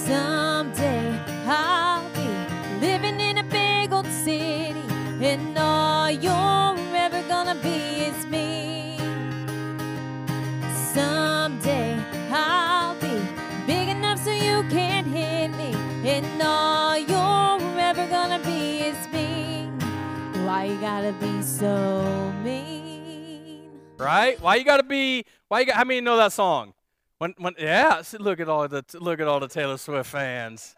[0.07, 2.29] Someday I'll be
[2.79, 4.85] living in a big old city,
[5.23, 8.99] and all you're ever gonna be is me.
[10.93, 11.99] Someday
[12.31, 13.19] I'll be
[13.67, 15.73] big enough so you can't hit me,
[16.07, 19.69] and all you're ever gonna be is me.
[20.45, 23.71] Why you gotta be so mean?
[23.97, 24.39] Right?
[24.39, 25.25] Why you got to be?
[25.49, 25.77] Why you got?
[25.77, 26.75] How many know that song?
[27.19, 28.03] When, when, yeah.
[28.03, 30.77] See, look at all the look at all the Taylor Swift fans.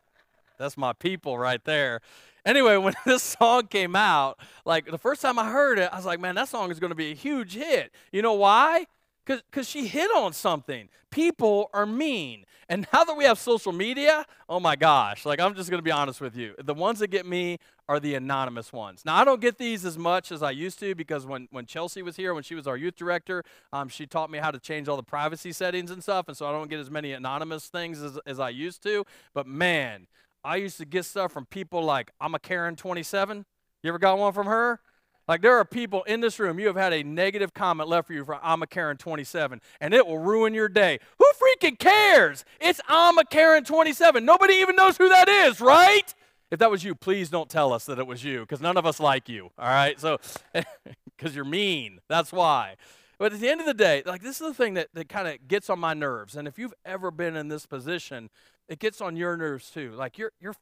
[0.58, 2.00] That's my people right there.
[2.44, 6.06] Anyway, when this song came out, like the first time I heard it, I was
[6.06, 7.92] like, man, that song is going to be a huge hit.
[8.12, 8.86] You know why?
[9.26, 10.88] Because she hit on something.
[11.10, 12.44] People are mean.
[12.68, 15.84] And now that we have social media, oh my gosh, like I'm just going to
[15.84, 16.54] be honest with you.
[16.62, 17.58] The ones that get me
[17.88, 19.02] are the anonymous ones.
[19.04, 22.02] Now, I don't get these as much as I used to because when, when Chelsea
[22.02, 24.88] was here, when she was our youth director, um, she taught me how to change
[24.88, 26.26] all the privacy settings and stuff.
[26.26, 29.04] And so I don't get as many anonymous things as, as I used to.
[29.34, 30.08] But man,
[30.42, 33.44] I used to get stuff from people like I'm a Karen 27.
[33.82, 34.80] You ever got one from her?
[35.28, 38.12] Like there are people in this room, you have had a negative comment left for
[38.12, 41.00] you from I'm a Karen 27, and it will ruin your day.
[41.18, 42.44] Who freaking cares?
[42.60, 44.24] It's I'm a Karen 27.
[44.24, 46.14] Nobody even knows who that is, right?
[46.50, 48.86] If that was you, please don't tell us that it was you, because none of
[48.86, 49.50] us like you.
[49.58, 50.18] All right, so
[51.16, 52.76] because you're mean, that's why.
[53.18, 55.26] But at the end of the day, like this is the thing that, that kind
[55.26, 56.36] of gets on my nerves.
[56.36, 58.30] And if you've ever been in this position,
[58.68, 59.92] it gets on your nerves too.
[59.92, 60.54] Like you're you're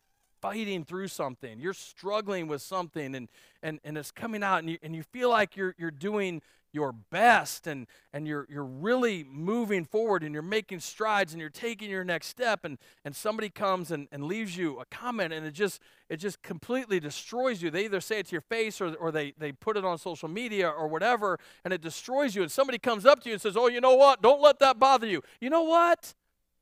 [0.44, 1.58] fighting through something.
[1.58, 3.30] You're struggling with something and,
[3.62, 6.92] and, and it's coming out and you, and you feel like you're, you're doing your
[6.92, 11.88] best and, and you're, you're really moving forward and you're making strides and you're taking
[11.88, 12.76] your next step and,
[13.06, 15.80] and somebody comes and, and leaves you a comment and it just,
[16.10, 17.70] it just completely destroys you.
[17.70, 20.28] They either say it to your face or, or they, they put it on social
[20.28, 22.42] media or whatever and it destroys you.
[22.42, 24.20] And somebody comes up to you and says, oh, you know what?
[24.20, 25.22] Don't let that bother you.
[25.40, 26.12] You know what?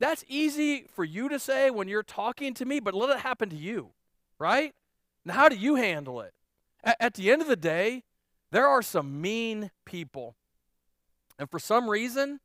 [0.02, 3.50] That's easy for you to say when you're talking to me, but let it happen
[3.50, 3.90] to you,
[4.36, 4.74] right?
[5.24, 6.34] Now, how do you handle it?
[6.82, 8.02] At, at the end of the day,
[8.50, 10.34] there are some mean people.
[11.38, 12.40] And for some reason,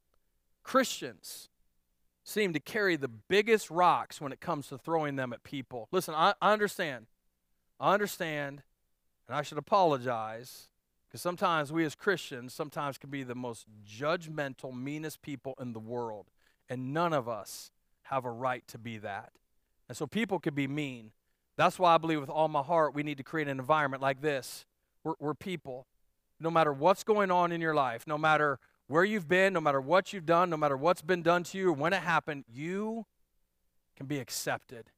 [0.61, 1.49] Christians
[2.23, 5.87] seem to carry the biggest rocks when it comes to throwing them at people.
[5.91, 7.07] Listen, I, I understand.
[7.79, 8.61] I understand,
[9.27, 10.69] and I should apologize
[11.07, 15.79] because sometimes we as Christians sometimes can be the most judgmental, meanest people in the
[15.79, 16.27] world.
[16.69, 17.71] And none of us
[18.03, 19.31] have a right to be that.
[19.87, 21.11] And so people can be mean.
[21.55, 24.21] That's why I believe with all my heart we need to create an environment like
[24.21, 24.65] this
[25.03, 25.87] We're people,
[26.39, 29.81] no matter what's going on in your life, no matter where you've been, no matter
[29.81, 33.05] what you've done, no matter what's been done to you or when it happened, you
[33.95, 34.91] can be accepted.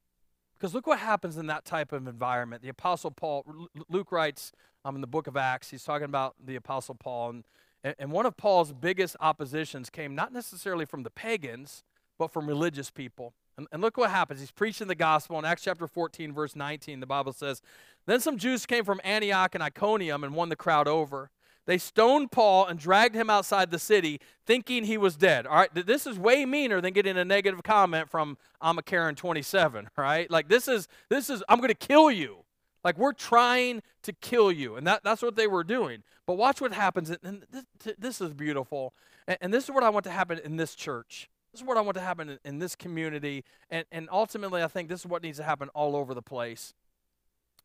[0.57, 2.61] Because look what happens in that type of environment.
[2.61, 3.45] The Apostle Paul,
[3.87, 4.51] Luke writes
[4.83, 7.43] um, in the book of Acts, he's talking about the Apostle Paul, and
[7.83, 11.83] and, one of Paul's biggest oppositions came not necessarily from the pagans,
[12.17, 13.33] but from religious people.
[13.57, 14.39] And, and, look what happens.
[14.39, 16.99] He's preaching the gospel in Acts chapter 14, verse 19.
[16.99, 17.61] The Bible says,
[18.05, 21.29] Then some Jews came from Antioch and Iconium and won the crowd over.
[21.65, 25.45] They stoned Paul and dragged him outside the city, thinking he was dead.
[25.45, 29.13] All right, this is way meaner than getting a negative comment from I'm a Karen
[29.13, 29.89] 27.
[29.97, 32.37] Right, like this is this is I'm going to kill you.
[32.83, 34.75] Like we're trying to kill you.
[34.75, 36.03] And that, that's what they were doing.
[36.25, 37.09] But watch what happens.
[37.23, 38.93] And this, this is beautiful.
[39.27, 41.29] And, and this is what I want to happen in this church.
[41.51, 43.43] This is what I want to happen in, in this community.
[43.69, 46.73] And, and ultimately, I think this is what needs to happen all over the place.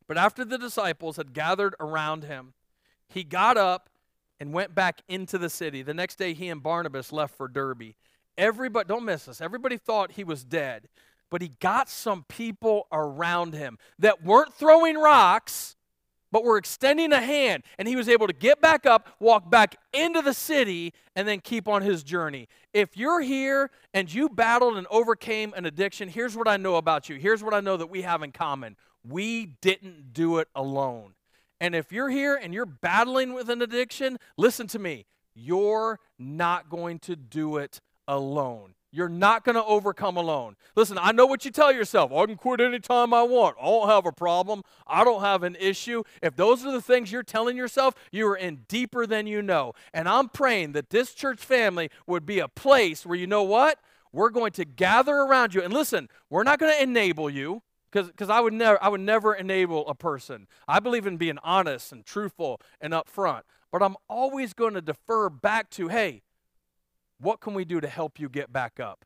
[0.07, 2.53] But after the disciples had gathered around him,
[3.07, 3.89] he got up
[4.39, 5.81] and went back into the city.
[5.81, 7.93] The next day, he and Barnabas left for Derbe.
[8.37, 10.89] Everybody, don't miss this, everybody thought he was dead,
[11.29, 15.75] but he got some people around him that weren't throwing rocks,
[16.31, 17.63] but were extending a hand.
[17.77, 21.39] And he was able to get back up, walk back into the city, and then
[21.39, 22.47] keep on his journey.
[22.73, 27.09] If you're here and you battled and overcame an addiction, here's what I know about
[27.09, 27.15] you.
[27.15, 28.75] Here's what I know that we have in common
[29.07, 31.13] we didn't do it alone.
[31.61, 35.05] And if you're here and you're battling with an addiction, listen to me.
[35.35, 38.73] You're not going to do it alone.
[38.95, 40.55] You're not going to overcome alone.
[40.75, 42.13] Listen, I know what you tell yourself.
[42.13, 43.57] I can quit anytime I want.
[43.61, 44.63] I don't have a problem.
[44.87, 46.03] I don't have an issue.
[46.21, 49.73] If those are the things you're telling yourself, you are in deeper than you know.
[49.93, 53.79] And I'm praying that this church family would be a place where you know what?
[54.13, 55.61] We're going to gather around you.
[55.61, 59.33] And listen, we're not going to enable you because I would never I would never
[59.33, 60.47] enable a person.
[60.67, 63.41] I believe in being honest and truthful and upfront.
[63.71, 66.21] But I'm always going to defer back to, hey,
[67.19, 69.05] what can we do to help you get back up?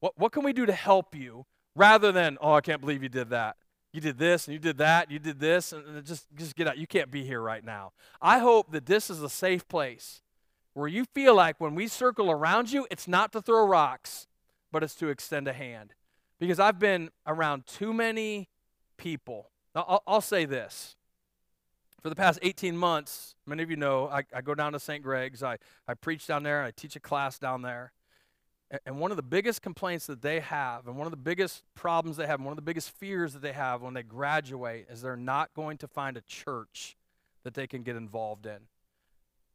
[0.00, 3.08] What, what can we do to help you rather than, oh, I can't believe you
[3.08, 3.56] did that.
[3.92, 6.76] You did this and you did that, you did this, and just, just get out.
[6.76, 7.92] You can't be here right now.
[8.20, 10.20] I hope that this is a safe place
[10.74, 14.26] where you feel like when we circle around you, it's not to throw rocks,
[14.70, 15.94] but it's to extend a hand.
[16.38, 18.48] Because I've been around too many
[18.96, 19.50] people.
[19.74, 20.94] I'll, I'll say this
[22.02, 25.02] for the past 18 months, many of you know, I, I go down to St.
[25.02, 25.42] Greg's.
[25.42, 26.62] I, I preach down there.
[26.62, 27.92] I teach a class down there.
[28.70, 31.64] And, and one of the biggest complaints that they have, and one of the biggest
[31.74, 34.86] problems they have, and one of the biggest fears that they have when they graduate
[34.90, 36.96] is they're not going to find a church
[37.44, 38.58] that they can get involved in.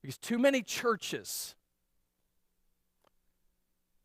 [0.01, 1.55] Because too many churches,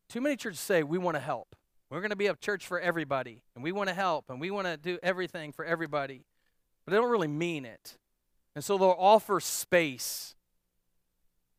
[0.09, 1.57] too many churches say, we want to help.
[1.91, 4.51] We're going to be a church for everybody, and we want to help, and we
[4.51, 6.25] want to do everything for everybody.
[6.85, 7.97] But they don't really mean it.
[8.59, 10.35] And so they'll offer space.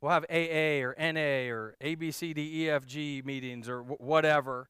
[0.01, 4.67] We'll have AA or NA or ABCDEFG meetings or whatever.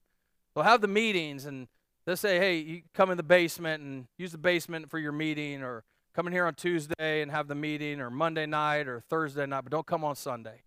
[0.53, 1.67] They'll have the meetings and
[2.05, 5.63] they'll say, hey, you come in the basement and use the basement for your meeting
[5.63, 9.47] or come in here on Tuesday and have the meeting or Monday night or Thursday
[9.47, 10.61] night, but don't come on Sunday.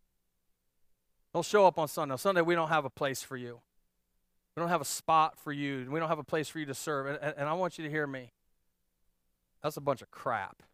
[1.33, 2.17] They'll show up on Sunday.
[2.17, 3.61] Sunday, we don't have a place for you.
[4.57, 5.87] We don't have a spot for you.
[5.89, 7.07] We don't have a place for you to serve.
[7.07, 8.33] And, and I want you to hear me.
[9.63, 10.65] That's a bunch of crap.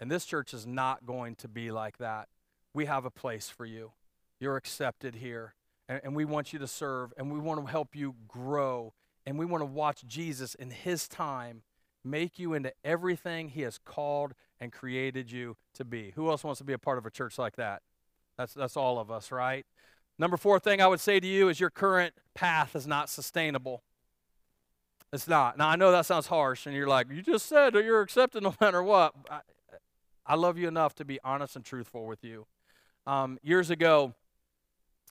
[0.00, 2.28] And this church is not going to be like that.
[2.72, 3.92] We have a place for you.
[4.40, 5.54] You're accepted here.
[5.88, 8.92] And, and we want you to serve, and we want to help you grow.
[9.26, 11.62] And we want to watch Jesus in his time
[12.04, 16.12] make you into everything he has called and created you to be.
[16.16, 17.82] Who else wants to be a part of a church like that?
[18.36, 19.64] That's, that's all of us, right?
[20.18, 23.82] Number four thing I would say to you is your current path is not sustainable.
[25.12, 25.56] It's not.
[25.56, 28.42] Now, I know that sounds harsh, and you're like, you just said that you're accepted
[28.42, 29.14] no matter what.
[30.26, 32.46] I, love you enough to be honest and truthful with you.
[33.06, 34.14] Um, years ago,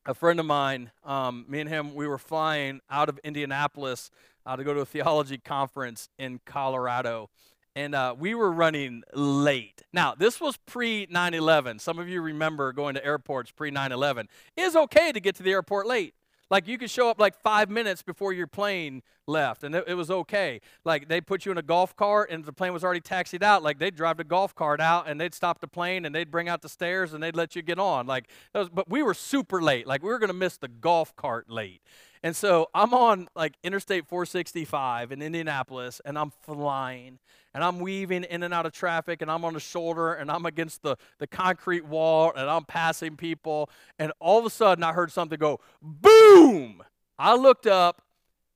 [0.05, 4.11] a friend of mine, um, me and him, we were flying out of Indianapolis
[4.45, 7.29] uh, to go to a theology conference in Colorado.
[7.75, 9.81] And uh, we were running late.
[9.91, 11.79] Now, this was pre 9 11.
[11.79, 14.29] Some of you remember going to airports pre 9 11.
[14.55, 16.13] It is okay to get to the airport late.
[16.53, 19.95] Like you could show up like five minutes before your plane left, and it, it,
[19.95, 20.61] was okay.
[20.85, 23.63] Like they put you in a golf cart, and the plane was already taxied out.
[23.63, 26.47] Like they'd drive the golf cart out, and they'd stop the plane, and they'd bring
[26.47, 28.05] out the stairs, and they'd let you get on.
[28.05, 29.87] Like, was, but we were super late.
[29.87, 31.81] Like we were gonna miss the golf cart late.
[32.23, 37.19] And so I'm on like Interstate 465 in Indianapolis, and I'm flying
[37.53, 40.45] and I'm weaving in and out of traffic and I'm on the shoulder and I'm
[40.45, 43.69] against the, the concrete wall and I'm passing people.
[43.99, 46.81] And all of a sudden I heard something go boom.
[47.19, 48.01] I looked up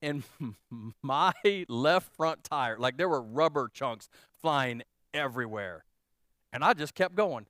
[0.01, 0.23] and
[1.03, 1.33] my
[1.67, 4.09] left front tire, like there were rubber chunks
[4.41, 4.81] flying
[5.13, 5.83] everywhere.
[6.53, 7.45] And I just kept going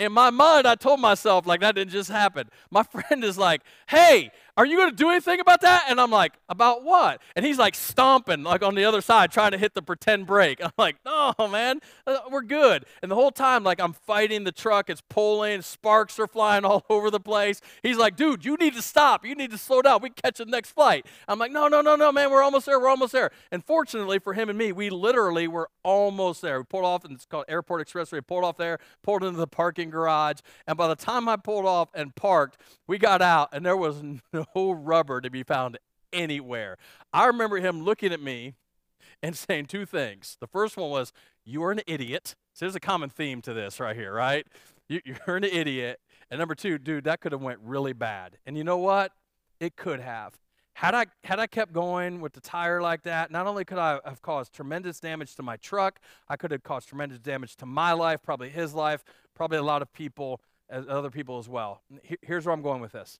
[0.00, 2.48] in my mind, I told myself, like, that didn't just happen.
[2.70, 5.86] My friend is like, hey, are you going to do anything about that?
[5.88, 7.22] And I'm like, about what?
[7.34, 10.60] And he's like stomping, like on the other side, trying to hit the pretend brake.
[10.62, 12.84] I'm like, no, man, uh, we're good.
[13.00, 14.90] And the whole time, like, I'm fighting the truck.
[14.90, 17.62] It's pulling, sparks are flying all over the place.
[17.82, 19.24] He's like, dude, you need to stop.
[19.24, 20.02] You need to slow down.
[20.02, 21.06] We catch the next flight.
[21.26, 22.78] I'm like, no, no, no, no, man, we're almost there.
[22.78, 23.30] We're almost there.
[23.50, 26.58] And fortunately for him and me, we literally were almost there.
[26.58, 28.12] We pulled off, and it's called Airport Expressway.
[28.12, 30.40] We pulled off there, pulled into the parking garage.
[30.66, 34.02] And by the time I pulled off and parked, we got out, and there was
[34.34, 35.78] no no rubber to be found
[36.12, 36.76] anywhere.
[37.12, 38.54] I remember him looking at me
[39.22, 40.36] and saying two things.
[40.40, 41.12] The first one was,
[41.44, 42.34] You're an idiot.
[42.52, 44.46] So there's a common theme to this right here, right?
[44.88, 46.00] You, are an idiot.
[46.30, 48.38] And number two, dude, that could have went really bad.
[48.46, 49.12] And you know what?
[49.58, 50.38] It could have.
[50.74, 54.00] Had I had I kept going with the tire like that, not only could I
[54.04, 57.92] have caused tremendous damage to my truck, I could have caused tremendous damage to my
[57.92, 60.40] life, probably his life, probably a lot of people,
[60.72, 61.82] uh, other people as well.
[62.22, 63.18] Here's where I'm going with this.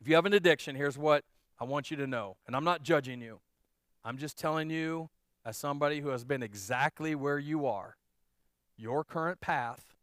[0.00, 1.24] If you have an addiction, here's what
[1.60, 3.40] I want you to know, and I'm not judging you.
[4.02, 5.10] I'm just telling you,
[5.44, 7.96] as somebody who has been exactly where you are,
[8.78, 9.94] your current path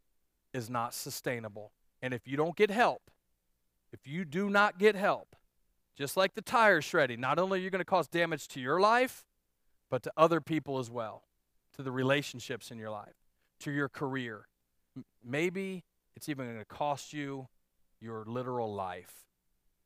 [0.54, 1.72] is not sustainable.
[2.00, 3.10] And if you don't get help,
[3.92, 5.34] if you do not get help,
[5.96, 8.80] just like the tire shredding, not only are you going to cause damage to your
[8.80, 9.24] life,
[9.90, 11.24] but to other people as well,
[11.74, 13.16] to the relationships in your life,
[13.60, 14.46] to your career.
[15.24, 15.82] Maybe
[16.14, 17.48] it's even going to cost you
[18.00, 19.24] your literal life.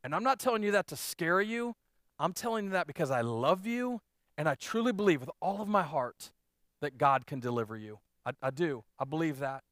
[0.05, 1.74] And I'm not telling you that to scare you.
[2.18, 4.00] I'm telling you that because I love you
[4.36, 6.30] and I truly believe with all of my heart
[6.80, 7.98] that God can deliver you.
[8.24, 8.84] I, I do.
[8.98, 9.62] I believe that.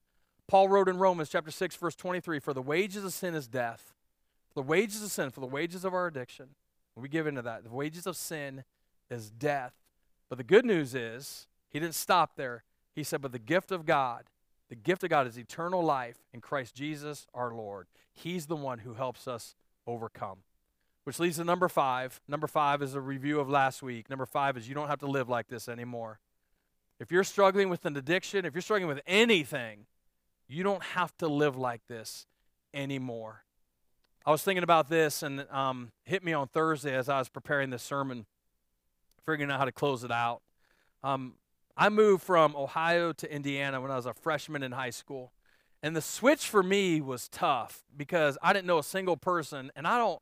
[0.48, 3.94] Paul wrote in Romans chapter 6, verse 23 For the wages of sin is death.
[4.54, 6.48] The wages of sin, for the wages of our addiction,
[6.96, 7.62] we give into that.
[7.62, 8.64] The wages of sin
[9.08, 9.74] is death.
[10.28, 12.64] But the good news is, he didn't stop there.
[12.94, 14.24] He said, But the gift of God,
[14.68, 17.86] the gift of God is eternal life in Christ Jesus our Lord.
[18.12, 19.54] He's the one who helps us
[19.90, 20.38] overcome.
[21.04, 22.20] Which leads to number five.
[22.28, 24.10] Number five is a review of last week.
[24.10, 26.20] Number five is you don't have to live like this anymore.
[26.98, 29.86] If you're struggling with an addiction, if you're struggling with anything,
[30.48, 32.26] you don't have to live like this
[32.74, 33.44] anymore.
[34.26, 37.70] I was thinking about this and um, hit me on Thursday as I was preparing
[37.70, 38.26] this sermon,
[39.24, 40.42] figuring out how to close it out.
[41.02, 41.34] Um,
[41.76, 45.32] I moved from Ohio to Indiana when I was a freshman in high school.
[45.82, 49.86] And the switch for me was tough because I didn't know a single person and
[49.86, 50.20] I don't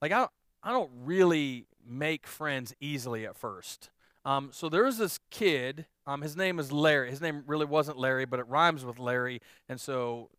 [0.00, 0.30] like I don't,
[0.62, 3.90] I don't really make friends easily at first.
[4.24, 7.10] Um, so there was this kid um, his name is Larry.
[7.10, 9.42] His name really wasn't Larry, but it rhymes with Larry.
[9.68, 10.30] And so,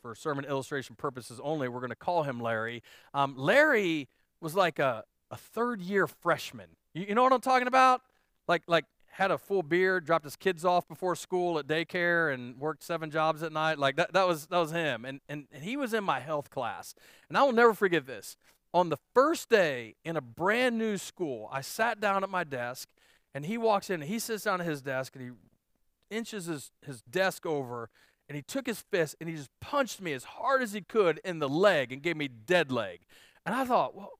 [0.00, 2.84] for sermon illustration purposes only, we're going to call him Larry.
[3.12, 4.08] Um, Larry
[4.40, 6.68] was like a, a third year freshman.
[6.94, 8.00] You, you know what I'm talking about?
[8.46, 8.84] Like, like
[9.18, 13.10] had a full beard, dropped his kids off before school at daycare, and worked seven
[13.10, 13.76] jobs at night.
[13.76, 15.04] Like that, that was that was him.
[15.04, 16.94] And, and and he was in my health class.
[17.28, 18.36] And I will never forget this.
[18.72, 22.88] On the first day in a brand new school, I sat down at my desk
[23.34, 26.70] and he walks in and he sits down at his desk and he inches his,
[26.86, 27.90] his desk over
[28.28, 31.18] and he took his fist and he just punched me as hard as he could
[31.24, 33.00] in the leg and gave me dead leg.
[33.44, 34.12] And I thought, well,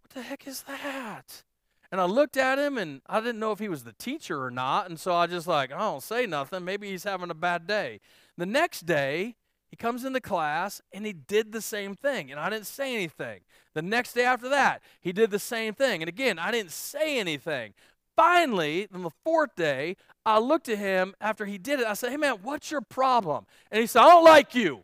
[0.00, 1.44] what the heck is that?
[1.90, 4.50] And I looked at him and I didn't know if he was the teacher or
[4.50, 4.88] not.
[4.88, 6.64] And so I just like, I don't say nothing.
[6.64, 8.00] Maybe he's having a bad day.
[8.36, 9.36] The next day,
[9.70, 12.30] he comes into class and he did the same thing.
[12.30, 13.40] And I didn't say anything.
[13.74, 16.02] The next day after that, he did the same thing.
[16.02, 17.74] And again, I didn't say anything
[18.18, 21.86] finally, on the fourth day, I looked at him after he did it.
[21.86, 23.46] I said, Hey, man, what's your problem?
[23.70, 24.82] And he said, I don't like you.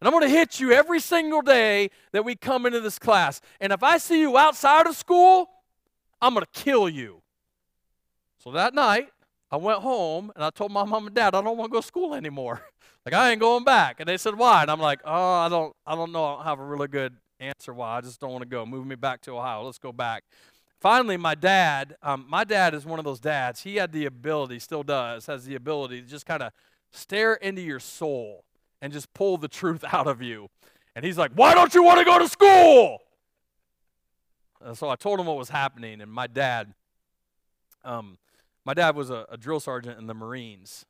[0.00, 3.40] And I'm going to hit you every single day that we come into this class.
[3.60, 5.50] And if I see you outside of school,
[6.20, 7.22] I'm going to kill you.
[8.38, 9.08] So that night,
[9.50, 11.80] I went home and I told my mom and dad, I don't want to go
[11.80, 12.62] to school anymore.
[13.04, 13.96] like I ain't going back.
[13.98, 14.62] And they said, Why?
[14.62, 16.24] And I'm like, Oh, I don't I don't know.
[16.24, 17.96] I don't have a really good answer why.
[17.96, 18.64] I just don't want to go.
[18.64, 19.64] Move me back to Ohio.
[19.64, 20.24] Let's go back.
[20.80, 23.62] Finally, my dad, um, my dad is one of those dads.
[23.62, 26.52] He had the ability, still does, has the ability to just kind of
[26.90, 28.44] stare into your soul
[28.80, 30.48] and just pull the truth out of you.
[30.94, 33.00] And he's like, Why don't you want to go to school?
[34.74, 36.74] So I told him what was happening, and my dad,
[37.84, 38.18] um,
[38.64, 40.84] my dad was a, a drill sergeant in the Marines.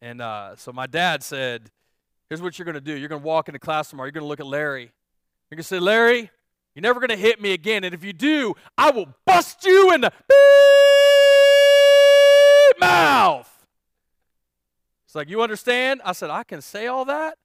[0.00, 1.70] And uh, so my dad said,
[2.32, 2.94] Here's what you're going to do.
[2.94, 4.06] You're going to walk into class tomorrow.
[4.06, 4.84] You're going to look at Larry.
[4.84, 6.30] You're going to say, Larry,
[6.74, 7.84] you're never going to hit me again.
[7.84, 10.10] And if you do, I will bust you in the
[12.80, 13.66] mouth.
[15.04, 16.00] It's like, you understand?
[16.06, 17.36] I said, I can say all that?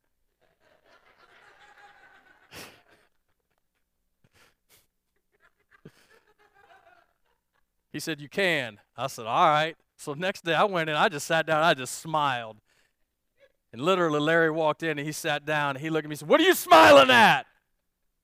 [7.91, 8.79] He said, You can.
[8.95, 9.75] I said, All right.
[9.97, 12.57] So next day I went in, I just sat down, I just smiled.
[13.73, 16.19] And literally, Larry walked in and he sat down and he looked at me and
[16.19, 17.45] said, What are you smiling at?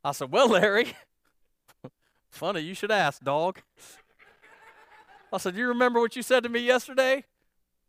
[0.04, 0.94] I said, Well, Larry,
[2.30, 3.62] funny, you should ask, dog.
[5.32, 7.26] I said, You remember what you said to me yesterday?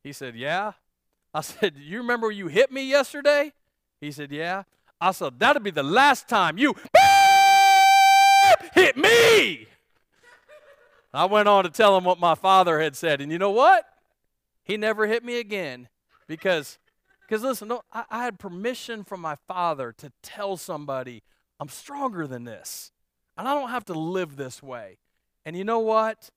[0.03, 0.73] He said, Yeah.
[1.33, 3.53] I said, You remember you hit me yesterday?
[4.01, 4.65] He said, Yeah.
[5.01, 6.75] I said, That'll be the last time you
[8.75, 9.69] hit me.
[11.17, 13.21] I went on to tell him what my father had said.
[13.21, 13.85] And you know what?
[14.65, 15.89] He never hit me again
[16.27, 16.79] because,
[17.23, 21.23] because listen, no, I, I had permission from my father to tell somebody
[21.61, 22.91] I'm stronger than this.
[23.37, 24.99] And I don't have to live this way.
[25.45, 26.31] And you know what?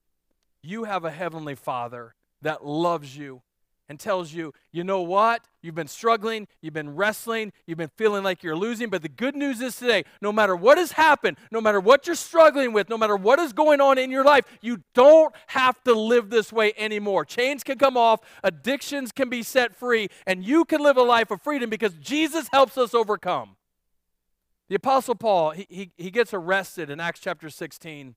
[0.62, 3.42] You have a heavenly Father that loves you
[3.88, 5.42] and tells you, you know what?
[5.62, 8.90] You've been struggling, you've been wrestling, you've been feeling like you're losing.
[8.90, 12.16] But the good news is today, no matter what has happened, no matter what you're
[12.16, 15.94] struggling with, no matter what is going on in your life, you don't have to
[15.94, 17.24] live this way anymore.
[17.24, 21.30] Chains can come off, addictions can be set free, and you can live a life
[21.30, 23.56] of freedom because Jesus helps us overcome.
[24.68, 28.14] The Apostle Paul, he, he, he gets arrested in Acts chapter 16.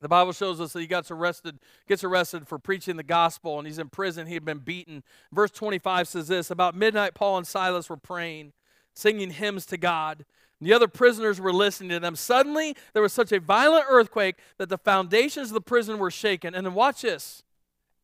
[0.00, 3.66] The Bible shows us that he gets arrested, gets arrested for preaching the gospel, and
[3.66, 4.26] he's in prison.
[4.26, 5.02] He had been beaten.
[5.32, 8.52] Verse 25 says this About midnight, Paul and Silas were praying,
[8.94, 10.24] singing hymns to God.
[10.60, 12.16] The other prisoners were listening to them.
[12.16, 16.54] Suddenly, there was such a violent earthquake that the foundations of the prison were shaken.
[16.54, 17.42] And then, watch this.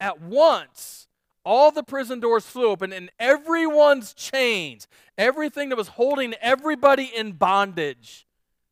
[0.01, 1.09] At once,
[1.45, 4.89] all the prison doors flew open, and everyone's chains,
[5.19, 8.27] everything that was holding everybody in bondage,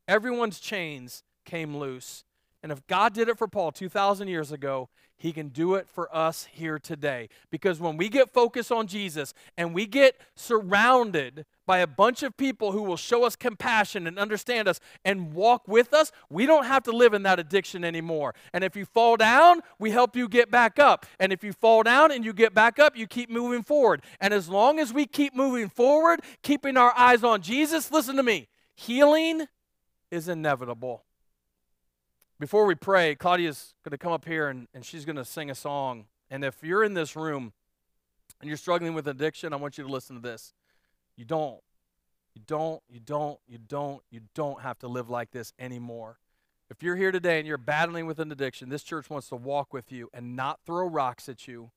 [0.09, 2.25] everyone's chains came loose.
[2.63, 6.15] And if God did it for Paul 2,000 years ago, he can do it for
[6.15, 7.29] us here today.
[7.51, 12.37] Because when we get focused on Jesus and we get surrounded by a bunch of
[12.37, 16.67] people who will show us compassion and understand us and walk with us, we don't
[16.67, 18.35] have to live in that addiction anymore.
[18.53, 21.07] And if you fall down, we help you get back up.
[21.21, 24.03] And if you fall down and you get back up, you keep moving forward.
[24.21, 28.23] And as long as we keep moving forward, keeping our eyes on Jesus, listen to
[28.23, 29.47] me, healing
[30.11, 31.05] is inevitable.
[32.43, 35.49] Before we pray, Claudia's going to come up here and, and she's going to sing
[35.49, 36.07] a song.
[36.29, 37.53] And if you're in this room
[38.41, 40.53] and you're struggling with addiction, I want you to listen to this.
[41.17, 41.61] You don't,
[42.35, 46.19] you don't, you don't, you don't, you don't have to live like this anymore.
[46.69, 49.73] If you're here today and you're battling with an addiction, this church wants to walk
[49.73, 51.71] with you and not throw rocks at you,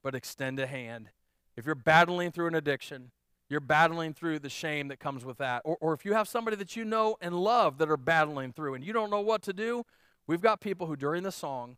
[0.00, 1.08] but extend a hand.
[1.56, 3.10] If you're battling through an addiction,
[3.48, 5.62] you're battling through the shame that comes with that.
[5.64, 8.74] Or, or if you have somebody that you know and love that are battling through
[8.74, 9.84] and you don't know what to do,
[10.26, 11.76] We've got people who during the song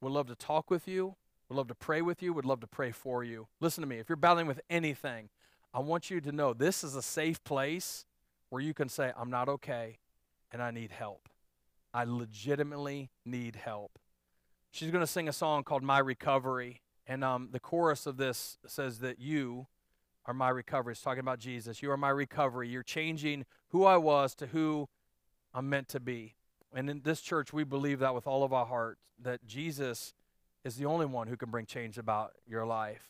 [0.00, 1.16] would love to talk with you,
[1.48, 3.48] would love to pray with you, would love to pray for you.
[3.60, 3.98] Listen to me.
[3.98, 5.30] If you're battling with anything,
[5.72, 8.04] I want you to know this is a safe place
[8.50, 9.98] where you can say, I'm not okay
[10.52, 11.28] and I need help.
[11.92, 13.98] I legitimately need help.
[14.70, 16.82] She's going to sing a song called My Recovery.
[17.06, 19.68] And um, the chorus of this says that you
[20.26, 20.92] are my recovery.
[20.92, 21.82] It's talking about Jesus.
[21.82, 22.68] You are my recovery.
[22.68, 24.88] You're changing who I was to who
[25.54, 26.34] I'm meant to be.
[26.76, 30.12] And in this church, we believe that with all of our heart, that Jesus
[30.62, 33.08] is the only one who can bring change about your life.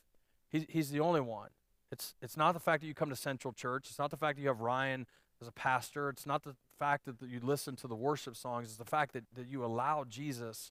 [0.48, 1.48] He, he's the only one.
[1.90, 3.88] It's, it's not the fact that you come to Central Church.
[3.88, 5.04] It's not the fact that you have Ryan
[5.42, 6.08] as a pastor.
[6.10, 8.68] It's not the fact that you listen to the worship songs.
[8.68, 10.70] It's the fact that, that you allow Jesus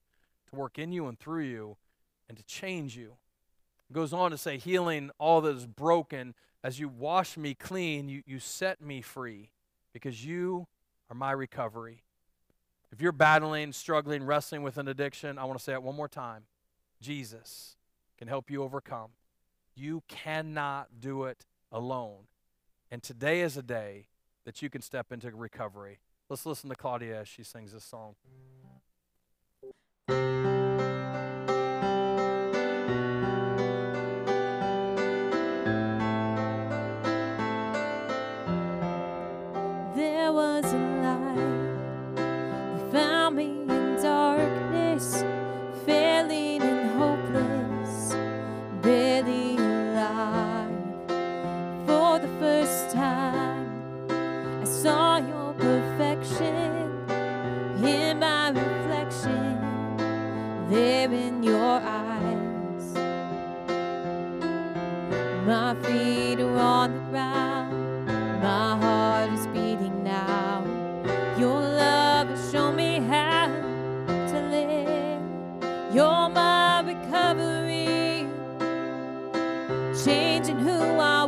[0.49, 1.75] to work in you and through you
[2.29, 3.17] and to change you.
[3.89, 6.33] It goes on to say, healing all that is broken.
[6.63, 9.49] As you wash me clean, you, you set me free
[9.91, 10.67] because you
[11.09, 12.04] are my recovery.
[12.91, 16.07] If you're battling, struggling, wrestling with an addiction, I want to say it one more
[16.07, 16.43] time.
[17.01, 17.75] Jesus
[18.17, 19.09] can help you overcome.
[19.75, 22.27] You cannot do it alone.
[22.89, 24.07] And today is a day
[24.45, 25.99] that you can step into recovery.
[26.29, 28.15] Let's listen to Claudia as she sings this song.
[61.43, 61.81] You're
[66.57, 68.07] on the ground,
[68.41, 70.63] my heart is beating now.
[71.37, 73.45] You're love, show me how
[74.07, 75.93] to live.
[75.93, 78.27] Your my recovery,
[80.03, 81.25] changing who I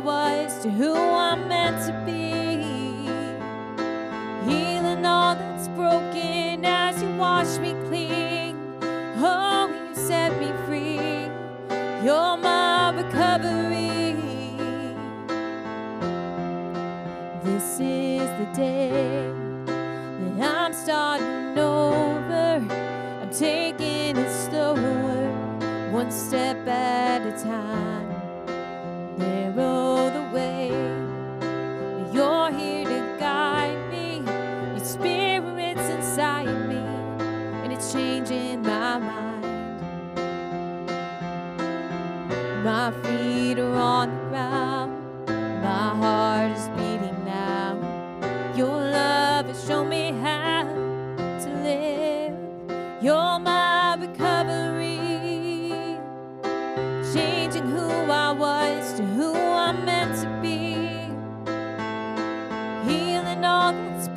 [26.10, 26.57] step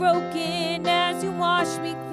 [0.01, 2.10] broken as you wash me clean.